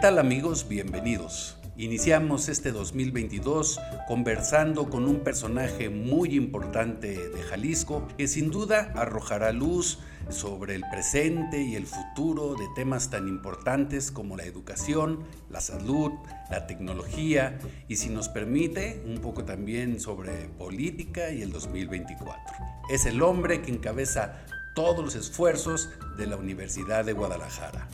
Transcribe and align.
tal 0.00 0.18
amigos? 0.18 0.66
Bienvenidos. 0.66 1.58
Iniciamos 1.76 2.48
este 2.48 2.72
2022 2.72 3.78
conversando 4.08 4.88
con 4.88 5.06
un 5.06 5.20
personaje 5.20 5.90
muy 5.90 6.36
importante 6.36 7.28
de 7.28 7.42
Jalisco 7.42 8.08
que 8.16 8.26
sin 8.26 8.50
duda 8.50 8.92
arrojará 8.96 9.52
luz 9.52 9.98
sobre 10.30 10.74
el 10.74 10.84
presente 10.90 11.60
y 11.60 11.76
el 11.76 11.86
futuro 11.86 12.54
de 12.54 12.66
temas 12.74 13.10
tan 13.10 13.28
importantes 13.28 14.10
como 14.10 14.38
la 14.38 14.44
educación, 14.44 15.24
la 15.50 15.60
salud, 15.60 16.12
la 16.50 16.66
tecnología 16.66 17.58
y 17.86 17.96
si 17.96 18.08
nos 18.08 18.30
permite 18.30 19.02
un 19.04 19.18
poco 19.18 19.44
también 19.44 20.00
sobre 20.00 20.48
política 20.58 21.30
y 21.30 21.42
el 21.42 21.52
2024. 21.52 22.54
Es 22.88 23.04
el 23.04 23.20
hombre 23.20 23.60
que 23.60 23.70
encabeza 23.70 24.38
todos 24.74 25.04
los 25.04 25.14
esfuerzos 25.14 25.90
de 26.16 26.26
la 26.26 26.36
Universidad 26.36 27.04
de 27.04 27.12
Guadalajara 27.12 27.86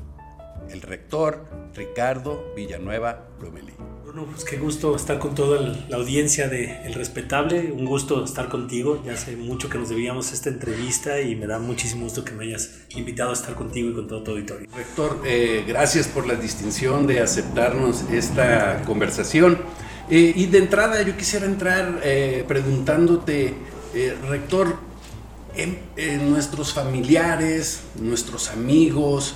el 0.70 0.82
rector 0.82 1.46
Ricardo 1.74 2.52
Villanueva 2.54 3.28
Lomelí. 3.40 3.72
Bruno, 4.04 4.26
pues 4.30 4.44
qué 4.44 4.56
gusto 4.56 4.94
estar 4.94 5.18
con 5.18 5.34
toda 5.34 5.60
la 5.88 5.96
audiencia 5.96 6.48
de 6.48 6.86
El 6.86 6.94
Respetable, 6.94 7.72
un 7.72 7.84
gusto 7.84 8.24
estar 8.24 8.48
contigo, 8.48 9.02
ya 9.04 9.14
hace 9.14 9.36
mucho 9.36 9.68
que 9.68 9.78
nos 9.78 9.88
debíamos 9.88 10.32
esta 10.32 10.48
entrevista 10.48 11.20
y 11.20 11.34
me 11.34 11.46
da 11.46 11.58
muchísimo 11.58 12.04
gusto 12.04 12.24
que 12.24 12.32
me 12.32 12.44
hayas 12.44 12.70
invitado 12.90 13.30
a 13.30 13.32
estar 13.32 13.54
contigo 13.54 13.90
y 13.90 13.94
con 13.94 14.06
todo 14.06 14.22
tu 14.22 14.30
auditorio. 14.30 14.68
Rector, 14.74 15.20
eh, 15.24 15.64
gracias 15.66 16.06
por 16.06 16.26
la 16.26 16.36
distinción 16.36 17.06
de 17.06 17.20
aceptarnos 17.20 18.02
esta 18.10 18.82
conversación. 18.84 19.58
Eh, 20.08 20.32
y 20.36 20.46
de 20.46 20.58
entrada 20.58 21.02
yo 21.02 21.16
quisiera 21.16 21.46
entrar 21.46 22.00
eh, 22.04 22.44
preguntándote, 22.46 23.54
rector, 24.28 24.76
en 25.56 26.30
nuestros 26.30 26.74
familiares, 26.74 27.80
nuestros 27.98 28.50
amigos, 28.50 29.34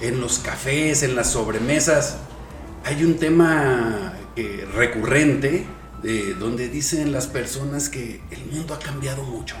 en 0.00 0.20
los 0.20 0.38
cafés, 0.38 1.02
en 1.02 1.14
las 1.14 1.32
sobremesas, 1.32 2.18
hay 2.84 3.04
un 3.04 3.16
tema 3.16 4.14
eh, 4.36 4.66
recurrente 4.74 5.66
donde 6.38 6.68
dicen 6.68 7.12
las 7.12 7.26
personas 7.26 7.90
que 7.90 8.22
el 8.30 8.46
mundo 8.46 8.72
ha 8.72 8.78
cambiado 8.78 9.22
mucho, 9.22 9.54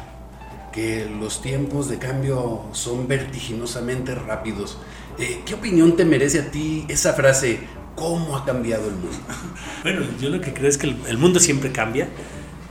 que 0.72 1.06
los 1.20 1.42
tiempos 1.42 1.90
de 1.90 1.98
cambio 1.98 2.64
son 2.72 3.06
vertiginosamente 3.08 4.14
rápidos. 4.14 4.78
Eh, 5.18 5.42
¿Qué 5.44 5.54
opinión 5.54 5.96
te 5.96 6.06
merece 6.06 6.40
a 6.40 6.50
ti 6.50 6.86
esa 6.88 7.12
frase? 7.12 7.58
¿Cómo 7.94 8.36
ha 8.36 8.44
cambiado 8.46 8.86
el 8.88 8.94
mundo? 8.94 9.18
Bueno, 9.82 10.02
yo 10.20 10.30
lo 10.30 10.40
que 10.40 10.52
creo 10.52 10.68
es 10.68 10.78
que 10.78 10.94
el 11.08 11.18
mundo 11.18 11.40
siempre 11.40 11.72
cambia. 11.72 12.08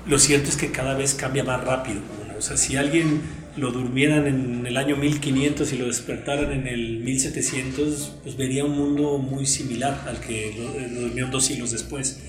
Lo 0.08 0.18
cierto 0.18 0.50
es 0.50 0.58
que 0.58 0.72
cada 0.72 0.96
vez 0.96 1.14
cambia 1.14 1.44
más 1.44 1.64
rápido. 1.64 2.02
O 2.38 2.42
sea, 2.42 2.58
si 2.58 2.78
alguien 2.78 3.22
lo 3.58 3.72
durmieran 3.72 4.28
en 4.28 4.66
el 4.66 4.78
año 4.78 4.96
1500 4.96 5.74
y 5.74 5.78
lo 5.78 5.88
despertaran 5.88 6.52
en 6.52 6.68
el 6.68 7.00
1700, 7.00 8.14
pues 8.24 8.38
vería 8.38 8.66
un 8.66 8.78
mundo 8.78 9.18
muy 9.18 9.46
similar 9.46 10.04
al 10.08 10.20
que 10.20 10.56
lo, 10.58 11.02
durmió 11.02 11.28
dos 11.28 11.46
siglos 11.46 11.72
después. 11.72 12.22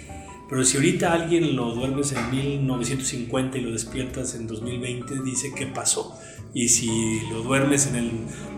Pero 0.48 0.64
si 0.64 0.78
ahorita 0.78 1.12
alguien 1.12 1.54
lo 1.54 1.72
duermes 1.74 2.12
en 2.12 2.30
1950 2.30 3.58
y 3.58 3.60
lo 3.60 3.70
despiertas 3.70 4.34
en 4.34 4.48
2020, 4.48 5.22
dice 5.22 5.52
qué 5.56 5.66
pasó. 5.66 6.18
Y 6.52 6.70
si 6.70 7.20
lo 7.30 7.42
duermes 7.42 7.86
en 7.86 7.94
el 7.94 8.10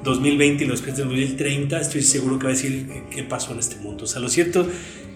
2020 0.02 0.64
y 0.64 0.66
lo 0.66 0.72
despiertas 0.72 1.02
en 1.02 1.10
2030, 1.10 1.80
estoy 1.80 2.00
seguro 2.02 2.38
que 2.38 2.44
va 2.44 2.50
a 2.50 2.54
decir 2.54 2.88
qué 3.10 3.22
pasó 3.24 3.52
en 3.52 3.58
este 3.58 3.76
mundo. 3.76 4.04
O 4.04 4.06
sea, 4.06 4.22
lo 4.22 4.30
cierto 4.30 4.66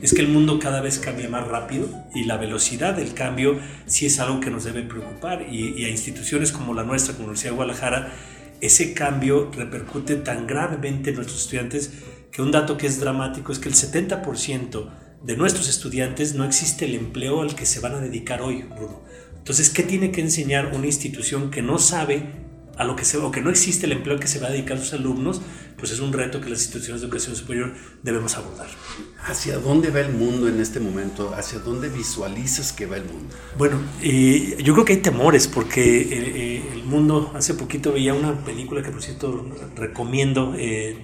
es 0.02 0.12
que 0.12 0.20
el 0.20 0.28
mundo 0.28 0.58
cada 0.58 0.80
vez 0.80 0.98
cambia 0.98 1.28
más 1.28 1.46
rápido 1.46 1.88
y 2.14 2.24
la 2.24 2.36
velocidad 2.36 2.94
del 2.94 3.14
cambio 3.14 3.58
sí 3.86 4.06
es 4.06 4.18
algo 4.20 4.40
que 4.40 4.50
nos 4.50 4.64
debe 4.64 4.82
preocupar 4.82 5.46
y, 5.50 5.84
a 5.84 5.88
instituciones 5.88 6.52
como 6.52 6.74
la 6.74 6.84
nuestra, 6.84 7.14
como 7.14 7.28
la 7.28 7.30
Universidad 7.30 7.52
de 7.52 7.56
Guadalajara, 7.56 8.12
ese 8.60 8.94
cambio 8.94 9.50
repercute 9.52 10.16
tan 10.16 10.46
gravemente 10.46 11.10
en 11.10 11.16
nuestros 11.16 11.42
estudiantes 11.42 11.92
que 12.30 12.42
un 12.42 12.50
dato 12.50 12.76
que 12.76 12.86
es 12.86 13.00
dramático 13.00 13.52
es 13.52 13.58
que 13.58 13.68
el 13.68 13.74
70% 13.74 14.90
de 15.22 15.36
nuestros 15.36 15.68
estudiantes 15.68 16.34
no 16.34 16.44
existe 16.44 16.84
el 16.84 16.94
empleo 16.94 17.42
al 17.42 17.54
que 17.54 17.66
se 17.66 17.80
van 17.80 17.94
a 17.94 18.00
dedicar 18.00 18.42
hoy, 18.42 18.62
Bruno. 18.62 19.02
Entonces, 19.36 19.70
¿qué 19.70 19.82
tiene 19.82 20.10
que 20.10 20.20
enseñar 20.20 20.72
una 20.74 20.86
institución 20.86 21.50
que 21.50 21.62
no 21.62 21.78
sabe 21.78 22.45
a 22.76 22.84
lo 22.84 22.96
que 22.96 23.04
se, 23.04 23.16
o 23.18 23.30
que 23.30 23.40
no 23.40 23.50
existe 23.50 23.86
el 23.86 23.92
empleo 23.92 24.18
que 24.18 24.26
se 24.26 24.38
va 24.38 24.48
a 24.48 24.50
dedicar 24.50 24.76
a 24.76 24.80
sus 24.80 24.92
alumnos, 24.92 25.40
pues 25.78 25.92
es 25.92 26.00
un 26.00 26.12
reto 26.12 26.40
que 26.40 26.48
las 26.48 26.60
instituciones 26.62 27.00
de 27.00 27.06
educación 27.06 27.36
superior 27.36 27.72
debemos 28.02 28.36
abordar. 28.36 28.68
¿Hacia 29.24 29.58
dónde 29.58 29.90
va 29.90 30.00
el 30.00 30.12
mundo 30.12 30.48
en 30.48 30.60
este 30.60 30.78
momento? 30.80 31.34
¿Hacia 31.34 31.58
dónde 31.58 31.88
visualizas 31.88 32.72
que 32.72 32.86
va 32.86 32.96
el 32.96 33.04
mundo? 33.04 33.34
Bueno, 33.58 33.78
eh, 34.02 34.56
yo 34.62 34.72
creo 34.74 34.84
que 34.84 34.94
hay 34.94 35.00
temores 35.00 35.48
porque 35.48 36.00
eh, 36.00 36.08
eh, 36.12 36.70
el 36.74 36.84
mundo, 36.84 37.32
hace 37.34 37.54
poquito 37.54 37.92
veía 37.92 38.14
una 38.14 38.44
película 38.44 38.82
que 38.82 38.90
por 38.90 39.02
cierto 39.02 39.46
recomiendo, 39.74 40.54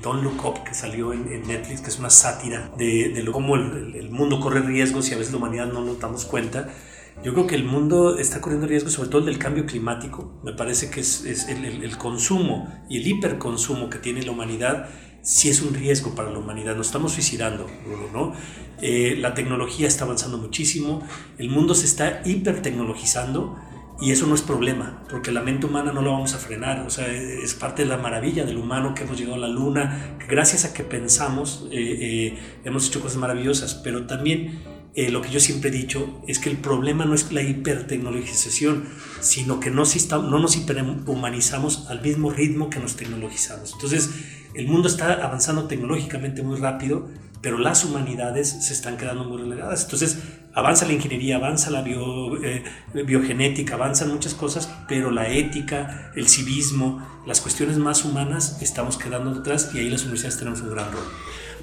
Don't 0.03 0.23
Look 0.23 0.45
Up, 0.45 0.65
que 0.65 0.75
salió 0.75 1.13
en, 1.13 1.43
Netflix, 1.47 1.81
que 1.81 1.89
es 1.89 1.99
una 1.99 2.11
sátira 2.11 2.71
de, 2.79 3.11
de 3.11 3.25
cómo 3.33 3.57
el, 3.57 3.97
el 3.97 4.11
mundo 4.11 4.41
corre 4.41 4.61
riesgos 4.61 5.11
y 5.11 5.15
a 5.15 5.19
veces 5.19 5.33
la 5.33 5.39
humanidad 5.39 5.67
no 5.67 5.83
nos 5.83 5.99
damos 5.99 6.25
cuenta. 6.25 6.69
Yo 7.25 7.33
creo 7.35 7.47
que 7.47 7.55
el 7.55 7.65
mundo 7.65 8.19
está 8.19 8.41
corriendo 8.41 8.67
riesgo, 8.67 8.91
sobre 8.91 9.09
todo 9.09 9.21
el 9.21 9.27
del 9.27 9.39
cambio 9.39 9.65
climático. 9.65 10.41
Me 10.43 10.53
parece 10.53 10.91
que 10.91 11.01
es, 11.01 11.25
el, 11.49 11.97
consumo 11.97 12.69
y 12.89 12.99
el 12.99 13.07
hiperconsumo 13.07 13.91
que 13.91 13.99
tiene 13.99 14.23
la 14.23 14.33
humanidad 14.33 14.89
sí 15.23 15.49
es 15.49 15.63
un 15.63 15.73
riesgo 15.73 16.15
para 16.17 16.31
la 16.31 16.39
humanidad. 16.39 16.75
Nos 16.77 16.89
estamos 16.89 17.13
suicidando, 17.13 17.67
¿no? 18.13 18.33
Eh, 18.81 19.17
la 19.21 19.35
tecnología 19.35 19.87
está 19.87 20.05
avanzando 20.05 20.39
muchísimo, 20.39 21.07
el 21.39 21.49
mundo 21.49 21.77
se 21.77 21.87
está 21.87 22.23
hipertecnologizando 22.25 23.57
y 24.01 24.11
eso 24.11 24.27
no 24.27 24.35
es 24.35 24.43
problema, 24.43 25.05
porque 25.09 25.31
la 25.31 25.43
mente 25.43 25.67
humana 25.67 25.93
no 25.93 26.03
lo 26.03 26.11
vamos 26.11 26.35
a 26.35 26.39
frenar. 26.39 26.85
O 26.85 26.91
sea, 26.91 27.07
es 27.07 27.55
parte 27.55 27.83
de 27.83 27.89
la 27.89 27.99
maravilla 27.99 28.45
del 28.45 28.57
humano 28.57 28.95
que 28.95 29.05
hemos 29.05 29.17
llegado 29.17 29.37
a 29.37 29.39
la 29.39 29.49
luna, 29.49 30.17
gracias 30.29 30.65
a 30.65 30.75
que 30.75 30.83
pensamos 30.83 31.69
eh, 31.71 31.99
eh, 32.01 32.39
hemos 32.65 32.89
hecho 32.89 33.01
cosas 33.01 33.19
maravillosas, 33.19 33.75
pero 33.75 34.07
también 34.07 34.61
eh, 34.95 35.11
lo 35.11 35.23
que 35.23 35.31
yo 35.31 35.41
siempre 35.41 35.71
he 35.71 35.73
dicho 35.73 36.23
es 36.29 36.39
que 36.39 36.51
el 36.51 36.59
problema 36.59 37.07
no 37.07 37.15
es 37.15 37.33
la 37.33 37.43
hipertecnologización, 37.43 38.85
sino 39.21 39.59
que 39.59 39.71
no, 39.71 39.85
no 39.85 40.39
nos 40.39 40.57
hiperhumanizamos 40.57 41.87
al 41.89 42.03
mismo 42.03 42.31
ritmo 42.31 42.69
que 42.69 42.79
nos 42.79 42.97
tecnologizamos. 42.97 43.73
Entonces, 43.73 44.11
el 44.55 44.69
mundo 44.69 44.89
está 44.89 45.15
avanzando 45.25 45.65
tecnológicamente 45.65 46.43
muy 46.43 46.59
rápido, 46.59 47.09
pero 47.41 47.59
las 47.59 47.85
humanidades 47.85 48.67
se 48.67 48.75
están 48.75 48.99
quedando 48.99 49.25
muy 49.25 49.41
relegadas. 49.41 49.85
Entonces, 49.85 50.19
avanza 50.53 50.87
la 50.87 50.93
ingeniería, 50.93 51.37
avanza 51.37 51.71
la 51.71 51.83
eh, 51.87 52.63
biogenética, 53.07 53.75
avanzan 53.75 54.13
muchas 54.13 54.35
cosas, 54.35 54.71
pero 54.89 55.11
la 55.11 55.29
ética, 55.29 56.13
el 56.15 56.29
civismo, 56.29 57.03
las 57.27 57.41
cuestiones 57.41 57.79
más 57.79 58.05
humanas 58.05 58.59
estamos 58.61 58.99
quedando 58.99 59.35
detrás 59.35 59.71
y 59.75 59.79
ahí 59.79 59.89
las 59.91 60.03
universidades 60.03 60.39
tenemos 60.39 60.61
un 60.61 60.71
gran 60.71 60.93
rol. 60.93 61.05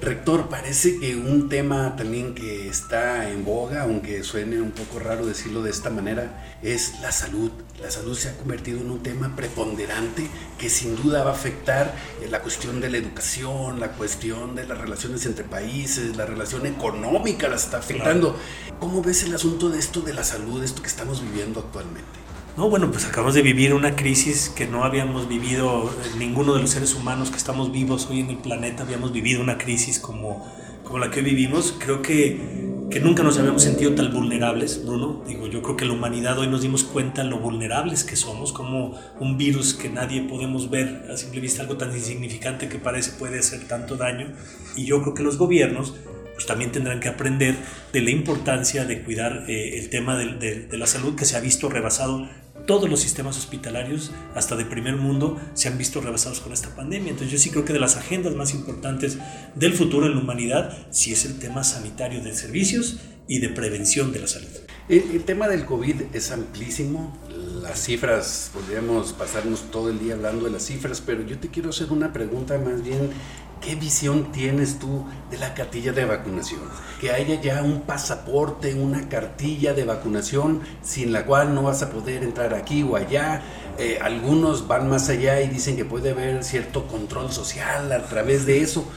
Rector, 0.00 0.48
parece 0.48 0.98
que 0.98 1.14
un 1.14 1.50
tema 1.50 1.94
también 1.94 2.34
que 2.34 2.68
está 2.68 3.30
en 3.30 3.44
boga, 3.44 3.82
aunque 3.82 4.24
suene 4.24 4.58
un 4.58 4.70
poco 4.70 4.98
raro 4.98 5.26
decirlo 5.26 5.62
de 5.62 5.70
esta 5.70 5.90
manera, 5.90 6.56
es 6.62 7.00
la 7.02 7.12
salud. 7.12 7.50
La 7.82 7.90
salud 7.90 8.16
se 8.16 8.30
ha 8.30 8.36
convertido 8.38 8.80
en 8.80 8.90
un 8.90 9.02
tema 9.02 9.36
preponderante 9.36 10.26
que 10.58 10.70
sin 10.70 10.96
duda 10.96 11.22
va 11.22 11.32
a 11.32 11.34
afectar 11.34 11.94
eh, 12.22 12.28
la 12.30 12.40
cuestión 12.40 12.80
de 12.80 12.88
la 12.88 12.96
educación, 12.96 13.78
la 13.78 13.92
cuestión 13.92 14.54
de 14.54 14.66
las 14.66 14.78
relaciones 14.78 15.26
entre 15.26 15.44
países, 15.44 16.16
la 16.16 16.24
relación 16.24 16.64
económica 16.64 17.48
la 17.48 17.56
está 17.56 17.78
afectando. 17.78 18.38
¿Cómo 18.78 19.02
ves 19.02 19.24
el 19.24 19.34
asunto 19.34 19.68
de 19.68 19.78
esto 19.78 20.00
de 20.00 20.14
la 20.14 20.24
salud, 20.24 20.64
esto 20.64 20.80
que 20.80 20.88
estamos 20.88 21.20
viviendo 21.22 21.60
actualmente? 21.60 22.19
No, 22.60 22.68
bueno, 22.68 22.90
pues 22.90 23.06
acabamos 23.06 23.34
de 23.34 23.40
vivir 23.40 23.72
una 23.72 23.96
crisis 23.96 24.50
que 24.50 24.66
no 24.66 24.84
habíamos 24.84 25.26
vivido, 25.30 25.88
eh, 25.88 26.18
ninguno 26.18 26.52
de 26.52 26.60
los 26.60 26.68
seres 26.68 26.94
humanos 26.94 27.30
que 27.30 27.38
estamos 27.38 27.72
vivos 27.72 28.06
hoy 28.10 28.20
en 28.20 28.28
el 28.28 28.36
planeta 28.36 28.82
habíamos 28.82 29.12
vivido 29.12 29.40
una 29.40 29.56
crisis 29.56 29.98
como, 29.98 30.46
como 30.84 30.98
la 30.98 31.10
que 31.10 31.22
vivimos. 31.22 31.74
Creo 31.78 32.02
que, 32.02 32.38
que 32.90 33.00
nunca 33.00 33.22
nos 33.22 33.38
habíamos 33.38 33.62
sentido 33.62 33.94
tan 33.94 34.12
vulnerables, 34.12 34.84
Bruno. 34.84 35.24
Digo, 35.26 35.46
yo 35.46 35.62
creo 35.62 35.78
que 35.78 35.86
la 35.86 35.94
humanidad 35.94 36.38
hoy 36.38 36.48
nos 36.48 36.60
dimos 36.60 36.84
cuenta 36.84 37.24
lo 37.24 37.38
vulnerables 37.38 38.04
que 38.04 38.14
somos, 38.14 38.52
como 38.52 38.94
un 39.18 39.38
virus 39.38 39.72
que 39.72 39.88
nadie 39.88 40.20
podemos 40.20 40.68
ver 40.68 41.06
a 41.10 41.16
simple 41.16 41.40
vista, 41.40 41.62
algo 41.62 41.78
tan 41.78 41.96
insignificante 41.96 42.68
que 42.68 42.78
parece 42.78 43.12
puede 43.12 43.38
hacer 43.38 43.66
tanto 43.68 43.96
daño. 43.96 44.34
Y 44.76 44.84
yo 44.84 45.00
creo 45.00 45.14
que 45.14 45.22
los 45.22 45.38
gobiernos 45.38 45.94
pues 46.40 46.46
también 46.46 46.72
tendrán 46.72 47.00
que 47.00 47.08
aprender 47.10 47.54
de 47.92 48.00
la 48.00 48.10
importancia 48.10 48.86
de 48.86 49.02
cuidar 49.02 49.44
eh, 49.46 49.78
el 49.78 49.90
tema 49.90 50.16
de, 50.16 50.68
la 50.72 50.86
salud 50.86 51.14
que 51.14 51.26
se 51.26 51.36
ha 51.36 51.40
visto 51.40 51.68
rebasado 51.68 52.26
todos 52.70 52.88
los 52.88 53.00
sistemas 53.00 53.36
hospitalarios, 53.36 54.12
hasta 54.32 54.54
de 54.54 54.64
primer 54.64 54.94
mundo, 54.94 55.40
se 55.54 55.66
han 55.66 55.76
visto 55.76 56.00
rebasados 56.00 56.38
con 56.38 56.52
esta 56.52 56.76
pandemia. 56.76 57.10
Entonces 57.10 57.32
yo 57.32 57.38
sí 57.40 57.50
creo 57.50 57.64
que 57.64 57.72
de 57.72 57.80
las 57.80 57.96
agendas 57.96 58.36
más 58.36 58.54
importantes 58.54 59.18
del 59.56 59.72
futuro 59.72 60.06
en 60.06 60.14
la 60.14 60.20
humanidad, 60.20 60.86
sí 60.92 61.10
es 61.10 61.24
el 61.24 61.40
tema 61.40 61.64
sanitario 61.64 62.22
de 62.22 62.32
servicios 62.32 63.00
y 63.26 63.40
de 63.40 63.48
prevención 63.48 64.12
de 64.12 64.20
la 64.20 64.28
salud. 64.28 64.46
El, 64.88 65.24
tema 65.24 65.48
del 65.48 65.66
COVID 65.66 65.96
es 66.12 66.30
amplísimo. 66.30 67.18
Las 67.60 67.82
cifras, 67.82 68.52
podríamos 68.54 69.14
pasarnos 69.14 69.68
todo 69.72 69.90
el 69.90 69.98
día 69.98 70.14
hablando 70.14 70.44
de 70.44 70.52
las 70.52 70.62
cifras, 70.62 71.02
pero 71.04 71.26
yo 71.26 71.40
te 71.40 71.48
quiero 71.48 71.70
hacer 71.70 71.90
una 71.90 72.12
pregunta 72.12 72.56
más 72.58 72.84
bien 72.84 73.10
¿Qué 73.60 73.74
visión 73.74 74.32
tienes 74.32 74.78
tú 74.78 75.04
de 75.30 75.36
la 75.36 75.52
cartilla 75.52 75.92
de 75.92 76.06
vacunación? 76.06 76.60
Que 76.98 77.10
haya 77.10 77.38
ya 77.42 77.62
un 77.62 77.82
pasaporte, 77.82 78.74
una 78.74 79.08
cartilla 79.10 79.74
de 79.74 79.84
vacunación 79.84 80.62
sin 80.82 81.12
la 81.12 81.26
cual 81.26 81.54
no 81.54 81.64
vas 81.64 81.82
a 81.82 81.90
poder 81.90 82.22
entrar 82.22 82.54
aquí 82.54 82.82
o 82.82 82.96
allá. 82.96 83.42
Eh, 83.78 83.98
algunos 84.00 84.66
van 84.66 84.88
más 84.88 85.10
allá 85.10 85.42
y 85.42 85.48
dicen 85.48 85.76
que 85.76 85.84
puede 85.84 86.12
haber 86.12 86.42
cierto 86.42 86.86
control 86.86 87.30
social 87.32 87.92
a 87.92 88.02
través 88.04 88.46
de 88.46 88.62
eso. 88.62 88.90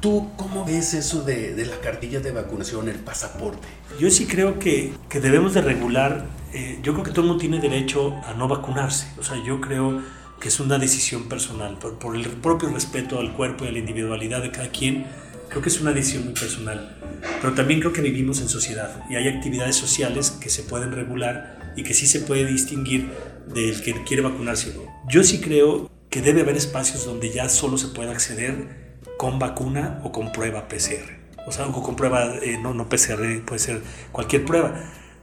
¿Tú 0.00 0.30
cómo 0.36 0.66
ves 0.66 0.92
eso 0.92 1.22
de, 1.22 1.54
de, 1.54 1.64
la 1.64 1.78
cartilla 1.80 2.20
de 2.20 2.32
vacunación, 2.32 2.88
el 2.88 2.98
pasaporte? 2.98 3.66
Yo 3.98 4.10
sí 4.10 4.26
creo 4.26 4.58
que, 4.58 4.92
que 5.08 5.20
debemos 5.20 5.54
de 5.54 5.62
regular, 5.62 6.26
eh, 6.52 6.80
yo 6.82 6.92
creo 6.92 7.04
que 7.04 7.12
todo 7.12 7.22
el 7.22 7.28
mundo 7.28 7.40
tiene 7.40 7.60
derecho 7.60 8.14
a 8.26 8.34
no 8.34 8.48
vacunarse, 8.48 9.06
o 9.18 9.22
sea, 9.22 9.36
yo 9.46 9.60
creo 9.60 10.02
que 10.42 10.48
es 10.48 10.58
una 10.58 10.76
decisión 10.76 11.28
personal, 11.28 11.78
por, 11.78 12.00
por 12.00 12.16
el 12.16 12.26
propio 12.26 12.68
respeto 12.68 13.20
al 13.20 13.32
cuerpo 13.32 13.64
y 13.64 13.68
a 13.68 13.70
la 13.70 13.78
individualidad 13.78 14.42
de 14.42 14.50
cada 14.50 14.70
quien, 14.70 15.06
creo 15.48 15.62
que 15.62 15.68
es 15.68 15.80
una 15.80 15.92
decisión 15.92 16.24
muy 16.24 16.34
personal, 16.34 16.98
pero 17.40 17.54
también 17.54 17.78
creo 17.78 17.92
que 17.92 18.00
vivimos 18.00 18.40
en 18.40 18.48
sociedad 18.48 19.04
y 19.08 19.14
hay 19.14 19.28
actividades 19.28 19.76
sociales 19.76 20.32
que 20.32 20.50
se 20.50 20.64
pueden 20.64 20.90
regular 20.90 21.74
y 21.76 21.84
que 21.84 21.94
sí 21.94 22.08
se 22.08 22.18
puede 22.18 22.44
distinguir 22.44 23.08
del 23.54 23.82
que 23.82 24.02
quiere 24.02 24.24
vacunarse 24.24 24.70
o 24.70 24.82
no. 24.82 25.02
Yo 25.08 25.22
sí 25.22 25.40
creo 25.40 25.88
que 26.10 26.22
debe 26.22 26.40
haber 26.40 26.56
espacios 26.56 27.04
donde 27.04 27.30
ya 27.30 27.48
solo 27.48 27.78
se 27.78 27.86
pueda 27.88 28.10
acceder 28.10 28.98
con 29.18 29.38
vacuna 29.38 30.00
o 30.02 30.10
con 30.10 30.32
prueba 30.32 30.66
PCR. 30.66 31.22
O 31.46 31.52
sea, 31.52 31.68
o 31.68 31.82
con 31.84 31.94
prueba, 31.94 32.34
eh, 32.42 32.58
no, 32.60 32.74
no 32.74 32.88
PCR, 32.88 33.44
puede 33.46 33.60
ser 33.60 33.80
cualquier 34.10 34.44
prueba. 34.44 34.74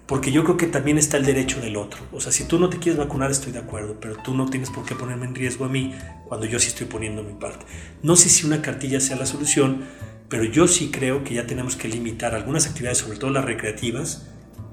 Porque 0.09 0.31
yo 0.31 0.43
creo 0.43 0.57
que 0.57 0.65
también 0.65 0.97
está 0.97 1.17
el 1.17 1.25
derecho 1.25 1.61
del 1.61 1.77
otro. 1.77 2.01
O 2.11 2.19
sea, 2.19 2.31
si 2.31 2.45
tú 2.45 2.57
no 2.57 2.67
te 2.67 2.79
quieres 2.79 2.97
vacunar, 2.97 3.29
estoy 3.29 3.51
de 3.51 3.59
acuerdo, 3.59 3.97
pero 4.01 4.15
tú 4.15 4.33
no 4.33 4.49
tienes 4.49 4.71
por 4.71 4.83
qué 4.83 4.95
ponerme 4.95 5.27
en 5.27 5.35
riesgo 5.35 5.65
a 5.65 5.69
mí 5.69 5.93
cuando 6.27 6.47
yo 6.47 6.57
sí 6.57 6.69
estoy 6.69 6.87
poniendo 6.87 7.21
mi 7.21 7.33
parte. 7.33 7.67
No 8.01 8.15
sé 8.15 8.27
si 8.29 8.47
una 8.47 8.63
cartilla 8.63 9.01
sea 9.01 9.17
la 9.17 9.27
solución, 9.27 9.83
pero 10.27 10.45
yo 10.45 10.67
sí 10.67 10.89
creo 10.89 11.23
que 11.23 11.35
ya 11.35 11.45
tenemos 11.45 11.75
que 11.75 11.87
limitar 11.87 12.33
algunas 12.33 12.65
actividades, 12.65 12.97
sobre 12.97 13.19
todo 13.19 13.29
las 13.29 13.45
recreativas, 13.45 14.25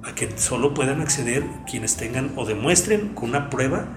a 0.03 0.15
que 0.15 0.31
solo 0.39 0.73
puedan 0.73 1.03
acceder 1.03 1.45
quienes 1.71 1.99
tengan 1.99 2.33
o 2.37 2.47
demuestren 2.47 3.11
con 3.11 3.29
una 3.29 3.51
prueba 3.51 3.89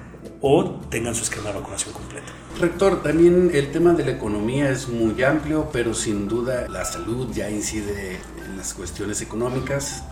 o 0.42 0.82
tengan 0.90 1.16
su 1.16 1.24
esquema 1.24 1.52
de 1.52 1.60
vacunación 1.60 1.94
completa. 1.94 2.28
Rector, 2.60 3.02
también 3.02 3.52
el 3.54 3.72
tema 3.72 3.94
de 3.94 4.04
la 4.04 4.12
economía 4.12 4.70
es 4.70 4.90
muy 4.90 5.24
amplio, 5.24 5.70
pero 5.72 5.94
sin 5.94 6.28
duda 6.28 6.68
la 6.68 6.84
salud 6.84 7.32
ya 7.34 7.50
incide 7.50 8.20
en 8.46 8.58
las 8.58 8.74
cuestiones 8.74 9.22
económicas. 9.22 10.04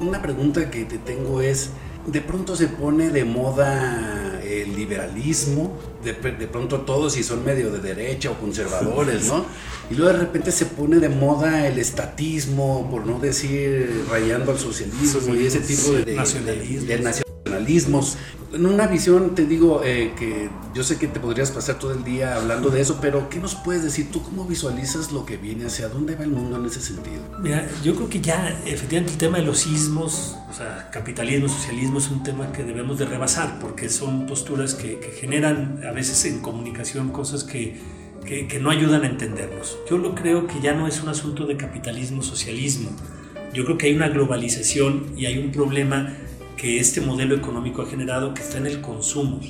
Una 0.00 0.22
pregunta 0.22 0.70
que 0.70 0.84
te 0.84 0.98
tengo 0.98 1.40
es, 1.40 1.70
de 2.06 2.20
pronto 2.20 2.56
se 2.56 2.68
pone 2.68 3.10
de 3.10 3.24
moda 3.24 4.40
el 4.42 4.74
liberalismo, 4.74 5.76
de, 6.02 6.12
de, 6.12 6.46
pronto 6.46 6.80
todos 6.82 7.14
si 7.14 7.22
son 7.22 7.44
medio 7.44 7.70
de 7.70 7.80
derecha 7.80 8.30
o 8.30 8.38
conservadores, 8.38 9.26
¿no? 9.26 9.44
Y 9.90 9.94
luego 9.94 10.12
de 10.12 10.18
repente 10.20 10.52
se 10.52 10.66
pone 10.66 11.00
de 11.00 11.08
moda 11.08 11.66
el 11.66 11.78
estatismo, 11.78 12.88
por 12.90 13.06
no 13.06 13.18
decir 13.18 14.04
rayando 14.10 14.52
al 14.52 14.58
socialismo 14.58 15.34
y 15.34 15.46
ese 15.46 15.60
tipo 15.60 15.92
de, 15.92 16.04
de 16.04 17.27
nacionalismos 17.58 18.16
en 18.50 18.64
una 18.64 18.86
visión, 18.86 19.34
te 19.34 19.44
digo 19.44 19.82
eh, 19.84 20.12
que 20.18 20.48
yo 20.74 20.82
sé 20.82 20.96
que 20.96 21.06
te 21.06 21.20
podrías 21.20 21.50
pasar 21.50 21.78
todo 21.78 21.92
el 21.92 22.02
día 22.02 22.36
hablando 22.36 22.70
de 22.70 22.80
eso, 22.80 22.98
pero 22.98 23.28
¿qué 23.28 23.40
nos 23.40 23.54
puedes 23.54 23.82
decir? 23.82 24.10
¿Tú 24.10 24.22
cómo 24.22 24.46
visualizas 24.46 25.12
lo 25.12 25.26
que 25.26 25.36
viene? 25.36 25.66
¿Hacia 25.66 25.88
dónde 25.88 26.14
va 26.16 26.24
el 26.24 26.30
mundo 26.30 26.56
en 26.56 26.64
ese 26.64 26.80
sentido? 26.80 27.20
Mira, 27.40 27.68
yo 27.84 27.94
creo 27.94 28.08
que 28.08 28.22
ya 28.22 28.58
efectivamente 28.64 29.12
el 29.12 29.18
tema 29.18 29.36
de 29.36 29.44
los 29.44 29.58
sismos, 29.58 30.36
o 30.50 30.54
sea, 30.54 30.88
capitalismo, 30.90 31.46
socialismo, 31.48 31.98
es 31.98 32.08
un 32.08 32.22
tema 32.22 32.50
que 32.50 32.62
debemos 32.64 32.98
de 32.98 33.04
rebasar, 33.04 33.58
porque 33.60 33.90
son 33.90 34.26
posturas 34.26 34.74
que, 34.74 34.98
que 34.98 35.10
generan 35.10 35.82
a 35.86 35.92
veces 35.92 36.24
en 36.24 36.40
comunicación 36.40 37.10
cosas 37.10 37.44
que, 37.44 37.78
que, 38.24 38.48
que 38.48 38.60
no 38.60 38.70
ayudan 38.70 39.02
a 39.02 39.08
entendernos. 39.08 39.76
Yo 39.90 39.98
lo 39.98 40.14
creo 40.14 40.46
que 40.46 40.58
ya 40.62 40.72
no 40.72 40.88
es 40.88 41.02
un 41.02 41.10
asunto 41.10 41.44
de 41.44 41.58
capitalismo, 41.58 42.22
socialismo. 42.22 42.88
Yo 43.52 43.66
creo 43.66 43.76
que 43.76 43.88
hay 43.88 43.94
una 43.94 44.08
globalización 44.08 45.12
y 45.18 45.26
hay 45.26 45.36
un 45.36 45.52
problema 45.52 46.14
que 46.58 46.80
este 46.80 47.00
modelo 47.00 47.34
económico 47.34 47.80
ha 47.80 47.86
generado 47.86 48.34
que 48.34 48.42
está 48.42 48.58
en 48.58 48.66
el 48.66 48.82
consumo. 48.82 49.40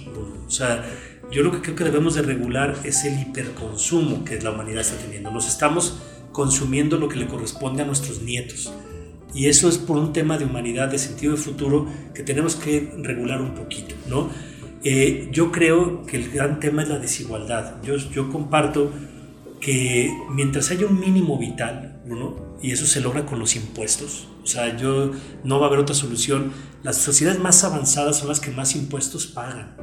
O 0.47 0.51
sea, 0.51 0.85
yo 1.33 1.43
lo 1.43 1.51
que 1.51 1.61
creo 1.61 1.75
que 1.75 1.85
debemos 1.85 2.15
de 2.15 2.23
regular 2.23 2.77
es 2.85 3.05
el 3.05 3.19
hiperconsumo 3.19 4.25
que 4.25 4.41
la 4.41 4.53
humanidad 4.53 4.83
está 4.83 4.97
teniendo. 4.99 5.31
Nos 5.33 5.49
estamos 5.49 5.99
consumiendo 6.33 6.99
lo 6.99 7.09
que 7.09 7.17
le 7.17 7.27
corresponde 7.27 7.83
a 7.83 7.87
nuestros 7.87 8.23
nietos. 8.23 8.73
Y 9.35 9.47
eso 9.47 9.69
es 9.69 9.79
por 9.79 9.97
un 9.97 10.13
tema 10.13 10.39
de 10.39 10.45
humanidad, 10.45 10.89
de 10.89 10.99
sentido 10.99 11.33
de 11.33 11.39
futuro, 11.39 11.87
que 12.15 12.23
tenemos 12.23 12.57
que 12.57 12.93
regular 12.99 13.41
un 13.41 13.55
poquito, 13.55 13.95
¿no? 14.09 14.31
Eh, 14.85 15.29
yo 15.33 15.51
creo 15.51 16.07
que 16.07 16.17
el 16.17 16.31
gran 16.31 16.61
tema 16.61 16.83
es 16.83 16.89
la 16.89 16.99
desigualdad. 16.99 17.83
Yo, 17.83 17.97
yo 17.97 18.31
comparto 18.31 18.93
que 19.61 20.11
mientras 20.31 20.71
haya 20.71 20.87
un 20.87 20.99
mínimo 20.99 21.39
vital, 21.39 22.01
¿no? 22.07 22.57
y 22.61 22.73
eso 22.73 22.87
se 22.87 23.01
logra 23.01 23.25
con 23.25 23.39
los 23.39 23.55
impuestos, 23.57 24.29
o 24.43 24.47
sea, 24.47 24.77
yo 24.77 25.13
no 25.45 25.61
va 25.61 25.67
a 25.67 25.69
haber 25.69 25.81
otra 25.81 25.95
solución. 25.95 26.53
Las 26.83 26.97
sociedades 26.97 27.39
más 27.39 27.65
avanzadas 27.65 28.17
son 28.17 28.29
las 28.29 28.41
que 28.41 28.51
más 28.51 28.75
impuestos 28.75 29.27
pagan. 29.27 29.77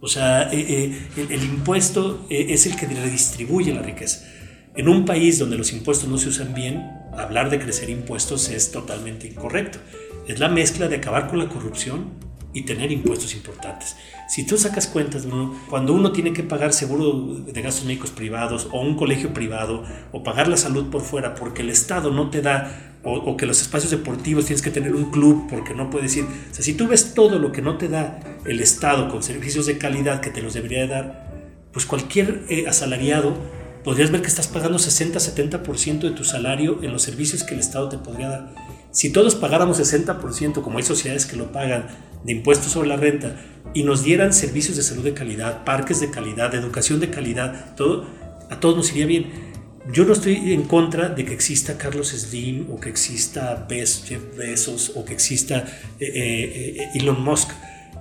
O 0.00 0.08
sea, 0.08 0.52
eh, 0.52 0.66
eh, 0.68 1.08
el, 1.16 1.30
el, 1.30 1.44
impuesto 1.44 2.26
eh, 2.28 2.46
es 2.48 2.66
el 2.66 2.74
que 2.74 2.86
redistribuye 2.86 3.72
la 3.72 3.82
riqueza. 3.82 4.26
En 4.74 4.88
un 4.88 5.04
país 5.04 5.38
donde 5.38 5.56
los 5.56 5.72
impuestos 5.72 6.08
no 6.08 6.18
se 6.18 6.28
usan 6.28 6.54
bien, 6.54 6.90
hablar 7.16 7.50
de 7.50 7.60
crecer 7.60 7.88
impuestos 7.88 8.48
es 8.48 8.72
totalmente 8.72 9.28
incorrecto. 9.28 9.78
Es 10.26 10.40
la 10.40 10.48
mezcla 10.48 10.88
de 10.88 10.96
acabar 10.96 11.28
con 11.28 11.38
la 11.38 11.48
corrupción 11.48 12.14
y 12.52 12.62
tener 12.62 12.90
impuestos 12.90 13.32
importantes. 13.34 13.96
Si 14.28 14.46
tú 14.46 14.56
sacas 14.56 14.86
cuentas, 14.86 15.26
¿no? 15.26 15.54
cuando 15.68 15.92
uno 15.92 16.12
tiene 16.12 16.32
que 16.32 16.42
pagar 16.42 16.72
seguro 16.72 17.12
de 17.40 17.62
gastos 17.62 17.84
médicos 17.84 18.10
privados 18.10 18.68
o 18.72 18.80
un 18.80 18.96
colegio 18.96 19.34
privado 19.34 19.84
o 20.12 20.22
pagar 20.22 20.48
la 20.48 20.56
salud 20.56 20.90
por 20.90 21.02
fuera 21.02 21.34
porque 21.34 21.62
el 21.62 21.70
Estado 21.70 22.10
no 22.10 22.30
te 22.30 22.40
da 22.40 22.92
o, 23.02 23.12
o, 23.12 23.36
que 23.36 23.44
los 23.44 23.60
espacios 23.60 23.90
deportivos 23.90 24.46
tienes 24.46 24.62
que 24.62 24.70
tener 24.70 24.94
un 24.94 25.10
club 25.10 25.46
porque 25.50 25.74
no 25.74 25.90
puedes 25.90 26.16
ir. 26.16 26.24
O 26.24 26.54
sea, 26.54 26.64
si 26.64 26.72
tú 26.72 26.88
ves 26.88 27.12
todo 27.12 27.38
lo 27.38 27.52
que 27.52 27.60
no 27.60 27.76
te 27.76 27.88
da 27.88 28.20
el 28.46 28.60
Estado 28.60 29.08
con 29.10 29.22
servicios 29.22 29.66
de 29.66 29.76
calidad 29.76 30.20
que 30.20 30.30
te 30.30 30.40
los 30.40 30.54
debería 30.54 30.86
dar, 30.86 31.24
pues 31.72 31.84
cualquier 31.84 32.44
eh, 32.48 32.66
asalariado 32.66 33.36
podrías 33.84 34.10
ver 34.10 34.22
que 34.22 34.28
estás 34.28 34.48
pagando 34.48 34.78
60-70% 34.78 35.98
de 36.00 36.10
tu 36.12 36.24
salario 36.24 36.82
en 36.82 36.92
los 36.92 37.02
servicios 37.02 37.42
que 37.42 37.54
el 37.54 37.60
Estado 37.60 37.90
te 37.90 37.98
podría 37.98 38.28
dar. 38.30 38.54
Si 38.90 39.10
todos 39.10 39.34
pagáramos 39.34 39.78
60%, 39.78 40.62
como 40.62 40.78
hay 40.78 40.84
sociedades 40.84 41.26
que 41.26 41.36
lo 41.36 41.52
pagan, 41.52 41.88
de 42.24 42.32
impuestos 42.32 42.72
sobre 42.72 42.88
la 42.88 42.96
renta, 42.96 43.36
y 43.74 43.82
nos 43.82 44.04
dieran 44.04 44.32
servicios 44.32 44.76
de 44.76 44.82
salud 44.82 45.02
de 45.02 45.14
calidad, 45.14 45.64
parques 45.64 46.00
de 46.00 46.10
calidad, 46.10 46.52
de 46.52 46.58
educación 46.58 47.00
de 47.00 47.10
calidad, 47.10 47.74
todo, 47.76 48.06
a 48.50 48.60
todos 48.60 48.76
nos 48.76 48.90
iría 48.92 49.06
bien. 49.06 49.54
Yo 49.92 50.04
no 50.04 50.14
estoy 50.14 50.52
en 50.52 50.62
contra 50.62 51.10
de 51.10 51.24
que 51.26 51.34
exista 51.34 51.76
Carlos 51.76 52.08
Slim 52.08 52.70
o 52.70 52.80
que 52.80 52.88
exista 52.88 53.66
Jeff 53.68 54.36
Bezos 54.36 54.92
o 54.94 55.04
que 55.04 55.12
exista 55.12 55.66
eh, 56.00 56.06
eh, 56.08 56.88
Elon 56.94 57.22
Musk. 57.22 57.50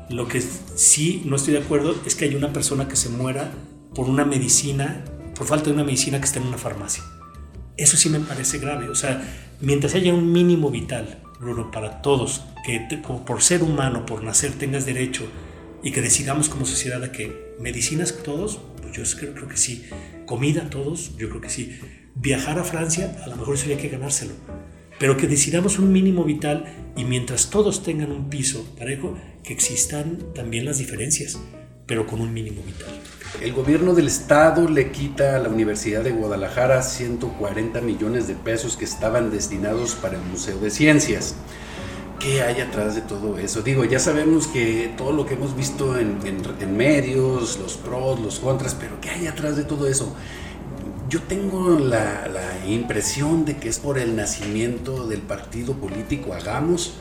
Lo 0.09 0.27
que 0.27 0.41
sí 0.75 1.23
no 1.25 1.35
estoy 1.35 1.53
de 1.53 1.59
acuerdo 1.59 1.95
es 2.05 2.15
que 2.15 2.25
haya 2.25 2.37
una 2.37 2.53
persona 2.53 2.87
que 2.87 2.95
se 2.95 3.09
muera 3.09 3.51
por 3.93 4.09
una 4.09 4.23
medicina, 4.23 5.03
por 5.35 5.47
falta 5.47 5.65
de 5.65 5.73
una 5.73 5.83
medicina 5.83 6.19
que 6.19 6.25
está 6.25 6.39
en 6.39 6.47
una 6.47 6.57
farmacia. 6.57 7.03
Eso 7.75 7.97
sí 7.97 8.09
me 8.09 8.19
parece 8.19 8.59
grave. 8.59 8.87
O 8.87 8.95
sea, 8.95 9.21
mientras 9.59 9.95
haya 9.95 10.13
un 10.13 10.31
mínimo 10.31 10.69
vital, 10.69 11.21
Bruno, 11.43 11.71
para 11.71 12.01
todos, 12.01 12.43
que 12.65 12.79
te, 12.79 12.97
por 12.97 13.41
ser 13.41 13.63
humano, 13.63 14.05
por 14.05 14.23
nacer, 14.23 14.53
tengas 14.53 14.85
derecho 14.85 15.27
y 15.83 15.91
que 15.91 16.01
decidamos 16.01 16.49
como 16.49 16.65
sociedad 16.65 17.03
a 17.03 17.11
que 17.11 17.55
medicinas 17.59 18.17
todos, 18.23 18.61
pues 18.81 18.95
yo 18.95 19.33
creo, 19.33 19.47
que 19.47 19.57
sí. 19.57 19.85
Comida 20.25 20.69
todos, 20.69 21.15
yo 21.17 21.29
creo 21.29 21.41
que 21.41 21.49
sí. 21.49 21.77
Viajar 22.15 22.57
a 22.57 22.63
Francia, 22.63 23.21
a 23.23 23.27
lo 23.27 23.35
mejor 23.35 23.55
eso 23.55 23.65
había 23.65 23.77
que 23.77 23.89
ganárselo. 23.89 24.33
Pero 24.97 25.17
que 25.17 25.27
decidamos 25.27 25.79
un 25.79 25.91
mínimo 25.91 26.23
vital 26.23 26.65
y 26.95 27.03
mientras 27.03 27.49
todos 27.49 27.83
tengan 27.83 28.11
un 28.11 28.29
piso 28.29 28.65
parejo, 28.77 29.17
que 29.43 29.53
existan 29.53 30.19
también 30.33 30.63
las 30.65 30.77
diferencias, 30.77 31.39
pero 31.85 32.07
con 32.07 32.21
un 32.21 32.33
mínimo 32.33 32.61
vital. 32.63 32.89
El 33.41 33.51
gobierno 33.51 33.95
del 33.95 34.07
estado 34.07 34.69
le 34.69 34.91
quita 34.91 35.35
a 35.35 35.39
la 35.39 35.49
Universidad 35.49 36.03
de 36.03 36.11
Guadalajara 36.11 36.83
140 36.83 37.81
millones 37.81 38.27
de 38.27 38.35
pesos 38.35 38.77
que 38.77 38.85
estaban 38.85 39.31
destinados 39.31 39.95
para 39.95 40.17
el 40.17 40.23
Museo 40.23 40.59
de 40.59 40.69
Ciencias. 40.69 41.33
¿Qué 42.19 42.43
hay 42.43 42.61
atrás 42.61 42.93
de 42.93 43.01
todo 43.01 43.39
eso? 43.39 43.63
Digo, 43.63 43.85
ya 43.85 43.97
sabemos 43.97 44.47
que 44.47 44.93
todo 44.95 45.11
lo 45.11 45.25
que 45.25 45.33
hemos 45.33 45.55
visto 45.55 45.97
en, 45.97 46.19
medios, 46.77 47.57
los 47.57 47.75
pros, 47.75 48.19
los 48.19 48.39
contras, 48.39 48.75
pero 48.75 49.01
¿qué 49.01 49.09
hay 49.09 49.25
atrás 49.25 49.57
de 49.57 49.63
todo 49.63 49.87
eso? 49.87 50.15
Yo 51.09 51.21
tengo 51.23 51.79
la, 51.79 52.27
la 52.27 52.67
impresión 52.67 53.45
de 53.45 53.57
que 53.57 53.67
es 53.67 53.79
por 53.79 53.97
el 53.97 54.15
nacimiento 54.15 55.07
del 55.07 55.21
partido 55.21 55.73
político 55.73 56.33
Hagamos, 56.33 56.93